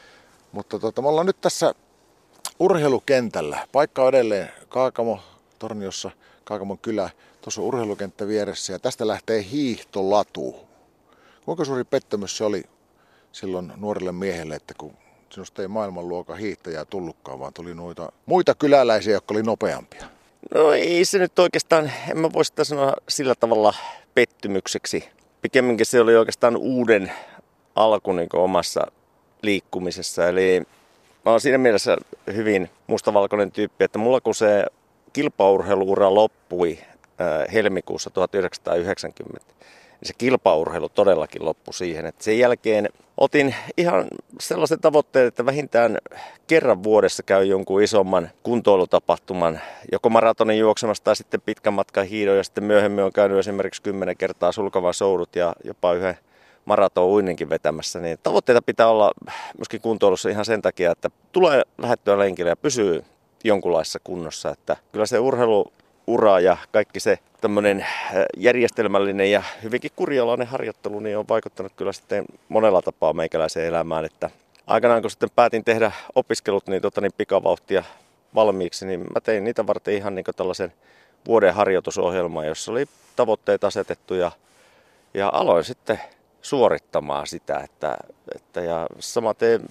Mutta 0.52 0.78
tota, 0.78 1.02
me 1.02 1.08
ollaan 1.08 1.26
nyt 1.26 1.40
tässä 1.40 1.74
urheilukentällä. 2.58 3.66
Paikka 3.72 4.02
on 4.02 4.08
edelleen 4.08 4.48
Kaakamo, 4.68 5.20
Torniossa, 5.58 6.10
Kaakamon 6.44 6.78
kylä. 6.78 7.10
Tuossa 7.40 7.60
on 7.60 7.66
urheilukenttä 7.66 8.28
vieressä 8.28 8.72
ja 8.72 8.78
tästä 8.78 9.06
lähtee 9.06 9.46
hiihtolatu. 9.50 10.56
Kuinka 11.44 11.64
suuri 11.64 11.84
pettymys 11.84 12.36
se 12.36 12.44
oli 12.44 12.64
silloin 13.32 13.72
nuorelle 13.76 14.12
miehelle, 14.12 14.54
että 14.54 14.74
kun 14.78 14.92
sinusta 15.30 15.62
ei 15.62 15.68
maailmanluokan 15.68 16.38
hiihtäjää 16.38 16.84
tullutkaan, 16.84 17.40
vaan 17.40 17.52
tuli 17.52 17.74
noita 17.74 18.12
muita 18.26 18.54
kyläläisiä, 18.54 19.12
jotka 19.12 19.34
oli 19.34 19.42
nopeampia? 19.42 20.06
No 20.54 20.72
ei 20.72 21.04
se 21.04 21.18
nyt 21.18 21.38
oikeastaan, 21.38 21.92
en 22.10 22.18
mä 22.18 22.32
voi 22.32 22.44
sitä 22.44 22.64
sanoa 22.64 22.92
sillä 23.08 23.34
tavalla 23.34 23.74
pettymykseksi. 24.14 25.08
Pikemminkin 25.42 25.86
se 25.86 26.00
oli 26.00 26.16
oikeastaan 26.16 26.56
uuden 26.56 27.12
alku 27.74 28.12
niin 28.12 28.28
omassa 28.32 28.86
liikkumisessa. 29.42 30.28
Eli 30.28 30.62
mä 31.24 31.30
oon 31.30 31.40
siinä 31.40 31.58
mielessä 31.58 31.96
hyvin 32.34 32.70
mustavalkoinen 32.86 33.52
tyyppi, 33.52 33.84
että 33.84 33.98
mulla 33.98 34.20
kun 34.20 34.34
se 34.34 34.66
kilpaurheiluura 35.12 36.14
loppui 36.14 36.78
helmikuussa 37.52 38.10
1990, 38.10 39.54
niin 39.58 40.08
se 40.08 40.14
kilpaurheilu 40.18 40.88
todellakin 40.88 41.44
loppui 41.44 41.74
siihen. 41.74 42.06
Että 42.06 42.24
sen 42.24 42.38
jälkeen 42.38 42.88
otin 43.16 43.54
ihan 43.76 44.04
sellaisen 44.40 44.80
tavoitteen, 44.80 45.26
että 45.26 45.46
vähintään 45.46 45.98
kerran 46.46 46.82
vuodessa 46.82 47.22
käy 47.22 47.44
jonkun 47.44 47.82
isomman 47.82 48.30
kuntoilutapahtuman, 48.42 49.60
joko 49.92 50.10
maratonin 50.10 50.58
juoksemassa 50.58 51.04
tai 51.04 51.16
sitten 51.16 51.40
pitkän 51.40 51.74
matkan 51.74 52.06
hiidon, 52.06 52.36
ja 52.36 52.44
sitten 52.44 52.64
myöhemmin 52.64 53.04
on 53.04 53.12
käynyt 53.12 53.38
esimerkiksi 53.38 53.82
kymmenen 53.82 54.16
kertaa 54.16 54.52
sulkavan 54.52 54.94
soudut 54.94 55.36
ja 55.36 55.52
jopa 55.64 55.92
yhden 55.92 56.18
maraton 56.64 57.04
uinninkin 57.04 57.50
vetämässä, 57.50 58.00
niin 58.00 58.18
tavoitteita 58.22 58.62
pitää 58.62 58.88
olla 58.88 59.10
myöskin 59.58 59.80
kuntoilussa 59.80 60.28
ihan 60.28 60.44
sen 60.44 60.62
takia, 60.62 60.90
että 60.90 61.10
tulee 61.32 61.62
lähettyä 61.78 62.18
lenkille 62.18 62.50
ja 62.50 62.56
pysyy 62.56 63.04
jonkunlaisessa 63.44 63.98
kunnossa. 64.04 64.50
Että 64.50 64.76
kyllä 64.92 65.06
se 65.06 65.18
urheilu 65.18 65.72
ura 66.06 66.40
ja 66.40 66.56
kaikki 66.72 67.00
se 67.00 67.18
tämmöinen 67.40 67.86
järjestelmällinen 68.36 69.30
ja 69.30 69.42
hyvinkin 69.62 69.90
kurjalainen 69.96 70.46
harjoittelu 70.46 71.00
niin 71.00 71.18
on 71.18 71.28
vaikuttanut 71.28 71.72
kyllä 71.76 71.92
sitten 71.92 72.24
monella 72.48 72.82
tapaa 72.82 73.12
meikäläiseen 73.12 73.66
elämään, 73.66 74.04
että 74.04 74.30
aikanaan 74.66 75.02
kun 75.02 75.10
sitten 75.10 75.30
päätin 75.36 75.64
tehdä 75.64 75.92
opiskelut 76.14 76.66
niin, 76.66 76.82
tota, 76.82 77.00
niin 77.00 77.12
pikavauhtia 77.16 77.84
valmiiksi, 78.34 78.86
niin 78.86 79.00
mä 79.00 79.20
tein 79.20 79.44
niitä 79.44 79.66
varten 79.66 79.94
ihan 79.94 80.14
niin 80.14 80.24
tällaisen 80.36 80.72
vuoden 81.26 81.54
harjoitusohjelman, 81.54 82.46
jossa 82.46 82.72
oli 82.72 82.86
tavoitteet 83.16 83.64
asetettu 83.64 84.14
ja, 84.14 84.32
ja 85.14 85.30
aloin 85.32 85.64
sitten 85.64 86.00
suorittamaan 86.42 87.26
sitä, 87.26 87.58
että, 87.58 87.96
että 88.34 88.60
ja 88.60 88.86
samaten 88.98 89.62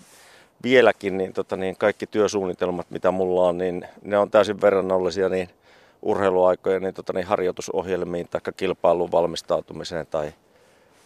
vieläkin 0.64 1.18
niin, 1.18 1.34
tota, 1.34 1.58
niin 1.58 1.78
kaikki 1.78 2.08
työsuunnitelmat, 2.08 2.92
mitä 2.92 3.12
mulla 3.12 3.48
on, 3.48 3.58
niin 3.58 3.88
ne 4.02 4.18
on 4.18 4.32
täysin 4.32 4.62
verrannollisia 4.62 5.30
niin 5.30 5.50
urheiluaikojen 6.02 6.82
niin, 6.82 6.94
tota, 6.94 7.14
niin 7.14 7.28
harjoitusohjelmiin 7.28 8.28
tai 8.28 8.42
kilpailuun 8.58 9.12
valmistautumiseen 9.12 10.08
tai 10.08 10.34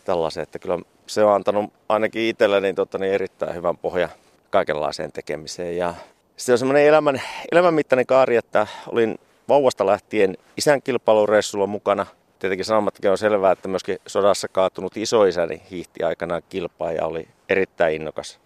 tällaiseen. 0.05 0.43
Että 0.43 0.59
kyllä 0.59 0.79
se 1.07 1.23
on 1.23 1.33
antanut 1.33 1.73
ainakin 1.89 2.21
itselleni 2.21 2.67
niin, 2.67 2.75
tota, 2.75 2.97
niin 2.97 3.13
erittäin 3.13 3.55
hyvän 3.55 3.77
pohjan 3.77 4.09
kaikenlaiseen 4.49 5.11
tekemiseen. 5.11 5.77
Ja 5.77 5.93
se 6.37 6.51
on 6.51 6.57
semmoinen 6.57 6.85
elämän, 6.85 7.21
elämänmittainen 7.51 8.05
kaari, 8.05 8.35
että 8.35 8.67
olin 8.87 9.19
vauvasta 9.49 9.85
lähtien 9.85 10.37
isän 10.57 10.81
kilpailureissulla 10.81 11.67
mukana. 11.67 12.05
Tietenkin 12.39 12.65
sanomattakin 12.65 13.11
on 13.11 13.17
selvää, 13.17 13.51
että 13.51 13.67
myöskin 13.67 13.97
sodassa 14.07 14.47
kaatunut 14.47 14.97
isoisäni 14.97 15.61
hiihti 15.71 16.03
aikanaan 16.03 16.41
kilpaa 16.49 16.91
ja 16.91 17.05
oli 17.05 17.27
erittäin 17.49 17.95
innokas 17.95 18.39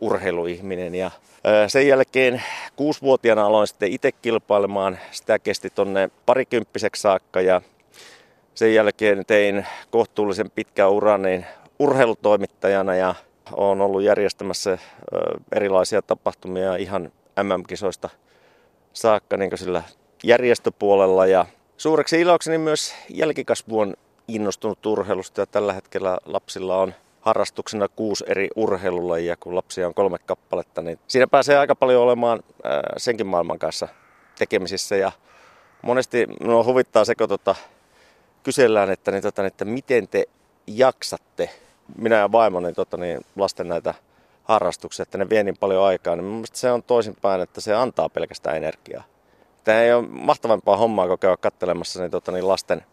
urheiluihminen. 0.00 0.94
Ja 0.94 1.10
sen 1.66 1.88
jälkeen 1.88 2.42
kuusivuotiaana 2.76 3.46
aloin 3.46 3.66
sitten 3.66 3.92
itse 3.92 4.12
kilpailemaan. 4.12 4.98
Sitä 5.10 5.38
kesti 5.38 5.70
tonne 5.70 6.10
parikymppiseksi 6.26 7.02
saakka 7.02 7.40
ja 7.40 7.62
sen 8.54 8.74
jälkeen 8.74 9.26
tein 9.26 9.66
kohtuullisen 9.90 10.50
pitkän 10.50 10.90
uran 10.90 11.22
niin 11.22 11.46
urheilutoimittajana 11.78 12.94
ja 12.94 13.14
olen 13.52 13.80
ollut 13.80 14.02
järjestämässä 14.02 14.78
erilaisia 15.52 16.02
tapahtumia 16.02 16.76
ihan 16.76 17.12
MM-kisoista 17.42 18.08
saakka 18.92 19.36
niin 19.36 19.58
sillä 19.58 19.82
järjestöpuolella 20.24 21.26
ja 21.26 21.46
suureksi 21.82 22.20
ilokseni 22.20 22.58
myös 22.58 22.94
jälkikasvu 23.08 23.80
on 23.80 23.94
innostunut 24.28 24.86
urheilusta 24.86 25.40
ja 25.40 25.46
tällä 25.46 25.72
hetkellä 25.72 26.18
lapsilla 26.24 26.78
on 26.78 26.94
harrastuksena 27.20 27.88
kuusi 27.88 28.24
eri 28.28 28.48
urheilulajia, 28.56 29.36
kun 29.36 29.56
lapsia 29.56 29.86
on 29.86 29.94
kolme 29.94 30.18
kappaletta, 30.18 30.82
niin 30.82 30.98
siinä 31.08 31.26
pääsee 31.26 31.58
aika 31.58 31.74
paljon 31.74 32.02
olemaan 32.02 32.42
senkin 32.96 33.26
maailman 33.26 33.58
kanssa 33.58 33.88
tekemisissä. 34.38 34.96
Ja 34.96 35.12
monesti 35.82 36.26
minua 36.40 36.64
huvittaa 36.64 37.04
se, 37.04 37.14
kun 37.14 37.28
tota, 37.28 37.54
kysellään, 38.42 38.90
että, 38.90 39.10
niin, 39.10 39.22
tota, 39.22 39.46
että 39.46 39.64
miten 39.64 40.08
te 40.08 40.24
jaksatte, 40.66 41.50
minä 41.98 42.16
ja 42.16 42.32
vaimoni 42.32 42.72
tota, 42.72 42.96
niin, 42.96 43.20
lasten 43.36 43.68
näitä 43.68 43.94
harrastuksia, 44.44 45.02
että 45.02 45.18
ne 45.18 45.28
vie 45.28 45.42
niin 45.42 45.58
paljon 45.60 45.84
aikaa, 45.84 46.16
niin 46.16 46.44
se 46.52 46.72
on 46.72 46.82
toisinpäin, 46.82 47.40
että 47.40 47.60
se 47.60 47.74
antaa 47.74 48.08
pelkästään 48.08 48.56
energiaa. 48.56 49.11
Tämä 49.64 49.82
ei 49.82 49.92
ole 49.92 50.08
mahtavampaa 50.08 50.76
hommaa, 50.76 51.08
kun 51.08 51.18
käy 51.18 51.36
katselemassa 51.36 52.00
niin, 52.00 52.10
tota, 52.10 52.32
niin 52.32 52.48
lasten 52.48 52.84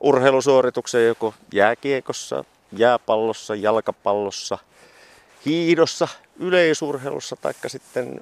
urheilusuorituksia 0.00 1.06
joko 1.06 1.34
jääkiekossa, 1.52 2.44
jääpallossa, 2.72 3.54
jalkapallossa, 3.54 4.58
hiidossa, 5.46 6.08
yleisurheilussa 6.38 7.36
tai 7.36 7.54
sitten 7.66 8.20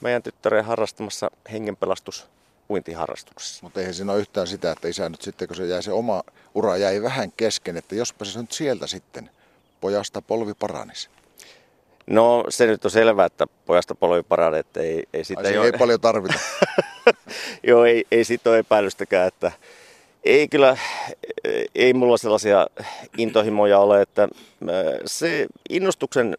meidän 0.00 0.22
tyttären 0.22 0.64
harrastamassa 0.64 1.30
hengenpelastus 1.52 2.26
uintiharrastuksessa. 2.70 3.62
Mutta 3.62 3.80
eihän 3.80 3.94
siinä 3.94 4.12
ole 4.12 4.20
yhtään 4.20 4.46
sitä, 4.46 4.72
että 4.72 4.88
isä 4.88 5.08
nyt 5.08 5.22
sitten, 5.22 5.48
kun 5.48 5.56
se 5.56 5.66
jäi 5.66 5.82
se 5.82 5.92
oma 5.92 6.22
ura 6.54 6.76
jäi 6.76 7.02
vähän 7.02 7.32
kesken, 7.32 7.76
että 7.76 7.94
jospa 7.94 8.24
se 8.24 8.40
nyt 8.40 8.52
sieltä 8.52 8.86
sitten 8.86 9.30
pojasta 9.80 10.22
polvi 10.22 10.54
paranisi. 10.54 11.08
No 12.06 12.44
se 12.48 12.66
nyt 12.66 12.84
on 12.84 12.90
selvää, 12.90 13.26
että 13.26 13.46
pojasta 13.66 13.94
polvi 13.94 14.22
paranee, 14.22 14.60
että 14.60 14.80
ei, 14.80 15.04
ei 15.12 15.24
sitä 15.24 15.40
Ai, 15.40 15.46
ei, 15.46 15.58
ei 15.58 15.72
paljon 15.72 16.00
tarvita. 16.00 16.38
Joo, 17.62 17.84
ei, 17.84 18.04
ei 18.10 18.24
siitä 18.24 18.50
ole 18.50 18.58
epäilystäkään, 18.58 19.28
että 19.28 19.52
ei 20.24 20.48
kyllä, 20.48 20.76
ei 21.74 21.94
mulla 21.94 22.16
sellaisia 22.16 22.66
intohimoja 23.18 23.78
ole, 23.78 24.02
että 24.02 24.28
se 25.06 25.46
innostuksen, 25.70 26.36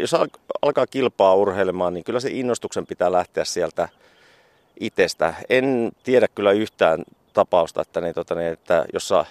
jos 0.00 0.14
alkaa 0.62 0.86
kilpaa 0.86 1.34
urheilemaan, 1.34 1.94
niin 1.94 2.04
kyllä 2.04 2.20
se 2.20 2.28
innostuksen 2.32 2.86
pitää 2.86 3.12
lähteä 3.12 3.44
sieltä 3.44 3.88
itsestä. 4.80 5.34
En 5.48 5.92
tiedä 6.02 6.28
kyllä 6.28 6.52
yhtään 6.52 7.04
tapausta, 7.32 7.82
että, 7.82 8.00
niin, 8.00 8.14
tota, 8.14 8.34
niin, 8.34 8.52
että 8.52 8.84
jossa 8.92 9.24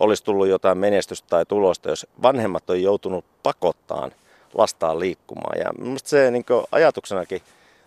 olisi 0.00 0.24
tullut 0.24 0.48
jotain 0.48 0.78
menestystä 0.78 1.28
tai 1.28 1.46
tulosta, 1.46 1.88
jos 1.88 2.06
vanhemmat 2.22 2.70
on 2.70 2.82
joutunut 2.82 3.24
pakottaan 3.42 4.12
lastaan 4.54 5.00
liikkumaan. 5.00 5.58
Ja 5.58 5.96
se 6.04 6.30
niin 6.30 6.44
ajatuksenakin 6.72 7.42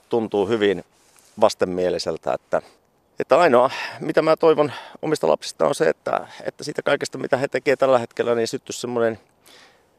tuntuu 0.10 0.48
hyvin 0.48 0.84
vastenmieliseltä, 1.42 2.34
että 2.34 2.62
että 3.20 3.40
ainoa, 3.40 3.70
mitä 4.00 4.22
mä 4.22 4.36
toivon 4.36 4.72
omista 5.02 5.28
lapsista 5.28 5.68
on 5.68 5.76
se, 5.76 5.90
että, 5.90 6.28
että 6.44 6.64
siitä 6.64 6.82
kaikesta, 6.82 7.18
mitä 7.18 7.38
he 7.38 7.48
tekevät 7.48 7.80
tällä 7.80 8.00
hetkellä, 8.00 8.36
niin 8.36 8.48
syttyisi 8.48 8.80
semmoinen 8.80 9.20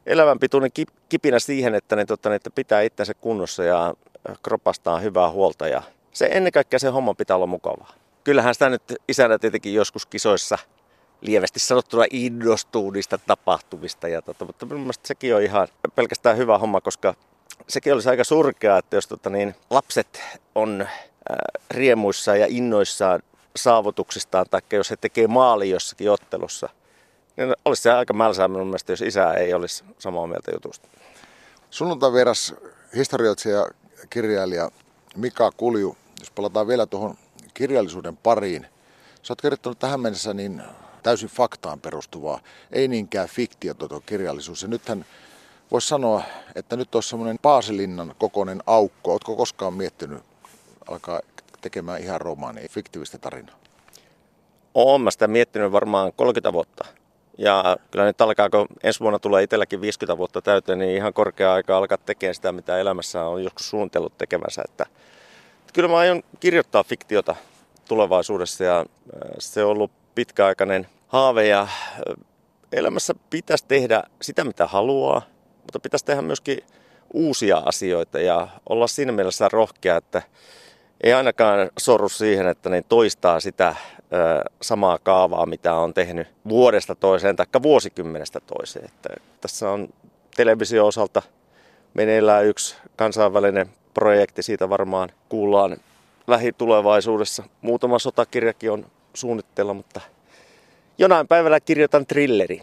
elävänpituinen 0.06 0.70
kipinä 1.08 1.38
siihen, 1.38 1.74
että 1.74 1.96
ne, 1.96 2.04
totta, 2.04 2.34
että 2.34 2.50
pitää 2.50 2.80
itsensä 2.80 3.14
kunnossa 3.14 3.64
ja 3.64 3.94
kropastaa 4.42 4.98
hyvää 4.98 5.30
huolta. 5.30 5.68
Ja 5.68 5.82
se 6.12 6.28
ennen 6.32 6.52
kaikkea 6.52 6.78
se 6.78 6.88
homma 6.88 7.14
pitää 7.14 7.36
olla 7.36 7.46
mukavaa. 7.46 7.92
Kyllähän 8.24 8.54
sitä 8.54 8.68
nyt 8.68 8.82
isänä 9.08 9.38
tietenkin 9.38 9.74
joskus 9.74 10.06
kisoissa 10.06 10.58
lievästi 11.20 11.60
sanottuna 11.60 12.04
innostuu 12.10 12.90
niistä 12.90 13.18
tapahtumista. 13.18 14.08
Ja 14.08 14.22
tota, 14.22 14.44
mutta 14.44 14.66
mielestäni 14.66 15.06
sekin 15.06 15.34
on 15.34 15.42
ihan 15.42 15.68
pelkästään 15.94 16.36
hyvä 16.36 16.58
homma, 16.58 16.80
koska 16.80 17.14
sekin 17.68 17.92
olisi 17.92 18.08
aika 18.08 18.24
surkea, 18.24 18.78
että 18.78 18.96
jos 18.96 19.06
tota, 19.06 19.30
niin, 19.30 19.54
lapset 19.70 20.22
on 20.54 20.86
riemuissaan 21.70 22.40
ja 22.40 22.46
innoissaan 22.48 23.22
saavutuksistaan, 23.56 24.46
tai 24.50 24.60
jos 24.72 24.90
he 24.90 24.96
tekee 24.96 25.26
maali 25.26 25.70
jossakin 25.70 26.10
ottelussa, 26.10 26.68
niin 27.36 27.54
olisi 27.64 27.82
se 27.82 27.92
aika 27.92 28.12
mälsää 28.12 28.48
minun 28.48 28.66
mielestä, 28.66 28.92
jos 28.92 29.00
isä 29.00 29.32
ei 29.32 29.54
olisi 29.54 29.84
samaa 29.98 30.26
mieltä 30.26 30.50
jutusta. 30.54 30.88
Sunnuntai 31.70 32.12
vieras 32.12 32.54
historioitsija 32.96 33.56
ja 33.56 33.66
kirjailija 34.10 34.70
Mika 35.16 35.50
Kulju, 35.56 35.96
jos 36.20 36.30
palataan 36.30 36.68
vielä 36.68 36.86
tuohon 36.86 37.14
kirjallisuuden 37.54 38.16
pariin. 38.16 38.66
Sä 39.22 39.32
oot 39.32 39.42
kirjoittanut 39.42 39.78
tähän 39.78 40.00
mennessä 40.00 40.34
niin 40.34 40.62
täysin 41.02 41.28
faktaan 41.28 41.80
perustuvaa, 41.80 42.40
ei 42.72 42.88
niinkään 42.88 43.28
fiktiota 43.28 44.00
kirjallisuus. 44.06 44.62
Ja 44.62 44.68
nythän 44.68 45.04
voisi 45.70 45.88
sanoa, 45.88 46.22
että 46.54 46.76
nyt 46.76 46.94
on 46.94 47.02
semmoinen 47.02 47.38
Paasilinnan 47.42 48.14
kokoinen 48.18 48.62
aukko. 48.66 49.12
Oletko 49.12 49.36
koskaan 49.36 49.74
miettinyt 49.74 50.22
alkaa 50.90 51.20
tekemään 51.60 52.00
ihan 52.00 52.20
romaania, 52.20 52.68
fiktiivistä 52.70 53.18
tarinaa? 53.18 53.56
Olen 54.74 55.00
mä 55.00 55.10
sitä 55.10 55.28
miettinyt 55.28 55.72
varmaan 55.72 56.12
30 56.16 56.52
vuotta. 56.52 56.84
Ja 57.38 57.76
kyllä 57.90 58.04
nyt 58.04 58.20
alkaa, 58.20 58.50
kun 58.50 58.66
ensi 58.82 59.00
vuonna 59.00 59.18
tulee 59.18 59.42
itselläkin 59.42 59.80
50 59.80 60.18
vuotta 60.18 60.42
täyteen, 60.42 60.78
niin 60.78 60.96
ihan 60.96 61.12
korkea 61.12 61.52
aika 61.52 61.76
alkaa 61.76 61.98
tekemään 61.98 62.34
sitä, 62.34 62.52
mitä 62.52 62.78
elämässä 62.78 63.24
on 63.24 63.44
joskus 63.44 63.70
suunnitellut 63.70 64.18
tekemänsä. 64.18 64.62
Että, 64.64 64.86
että 65.60 65.72
kyllä 65.72 65.88
mä 65.88 65.96
aion 65.96 66.22
kirjoittaa 66.40 66.84
fiktiota 66.84 67.36
tulevaisuudessa 67.88 68.64
ja 68.64 68.86
se 69.38 69.64
on 69.64 69.70
ollut 69.70 69.90
pitkäaikainen 70.14 70.88
haave 71.08 71.46
ja 71.46 71.68
elämässä 72.72 73.14
pitäisi 73.30 73.64
tehdä 73.68 74.02
sitä, 74.22 74.44
mitä 74.44 74.66
haluaa, 74.66 75.22
mutta 75.62 75.80
pitäisi 75.80 76.04
tehdä 76.04 76.22
myöskin 76.22 76.58
uusia 77.12 77.62
asioita 77.64 78.20
ja 78.20 78.48
olla 78.68 78.86
siinä 78.86 79.12
mielessä 79.12 79.48
rohkea, 79.52 79.96
että 79.96 80.22
ei 81.02 81.12
ainakaan 81.12 81.70
sorru 81.78 82.08
siihen, 82.08 82.48
että 82.48 82.70
ne 82.70 82.84
toistaa 82.88 83.40
sitä 83.40 83.68
ö, 83.68 84.50
samaa 84.62 84.98
kaavaa, 84.98 85.46
mitä 85.46 85.74
on 85.74 85.94
tehnyt 85.94 86.28
vuodesta 86.48 86.94
toiseen 86.94 87.36
tai 87.36 87.46
vuosikymmenestä 87.62 88.40
toiseen. 88.40 88.84
Että 88.84 89.08
tässä 89.40 89.70
on 89.70 89.88
televisio 90.36 90.86
osalta 90.86 91.22
meneillään 91.94 92.46
yksi 92.46 92.76
kansainvälinen 92.96 93.66
projekti, 93.94 94.42
siitä 94.42 94.68
varmaan 94.68 95.08
kuullaan 95.28 95.76
lähitulevaisuudessa. 96.26 97.44
Muutama 97.60 97.98
sotakirjakin 97.98 98.70
on 98.70 98.86
suunnitteilla, 99.14 99.74
mutta 99.74 100.00
jonain 100.98 101.28
päivällä 101.28 101.60
kirjoitan 101.60 102.06
trillerin. 102.06 102.62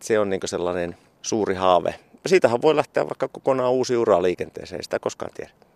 Se 0.00 0.18
on 0.18 0.30
niin 0.30 0.40
sellainen 0.44 0.96
suuri 1.22 1.54
haave. 1.54 1.94
Siitähän 2.26 2.62
voi 2.62 2.76
lähteä 2.76 3.04
vaikka 3.04 3.28
kokonaan 3.28 3.72
uusi 3.72 3.96
ura 3.96 4.22
liikenteeseen, 4.22 4.82
sitä 4.82 4.98
koskaan 4.98 5.32
tiedä. 5.34 5.67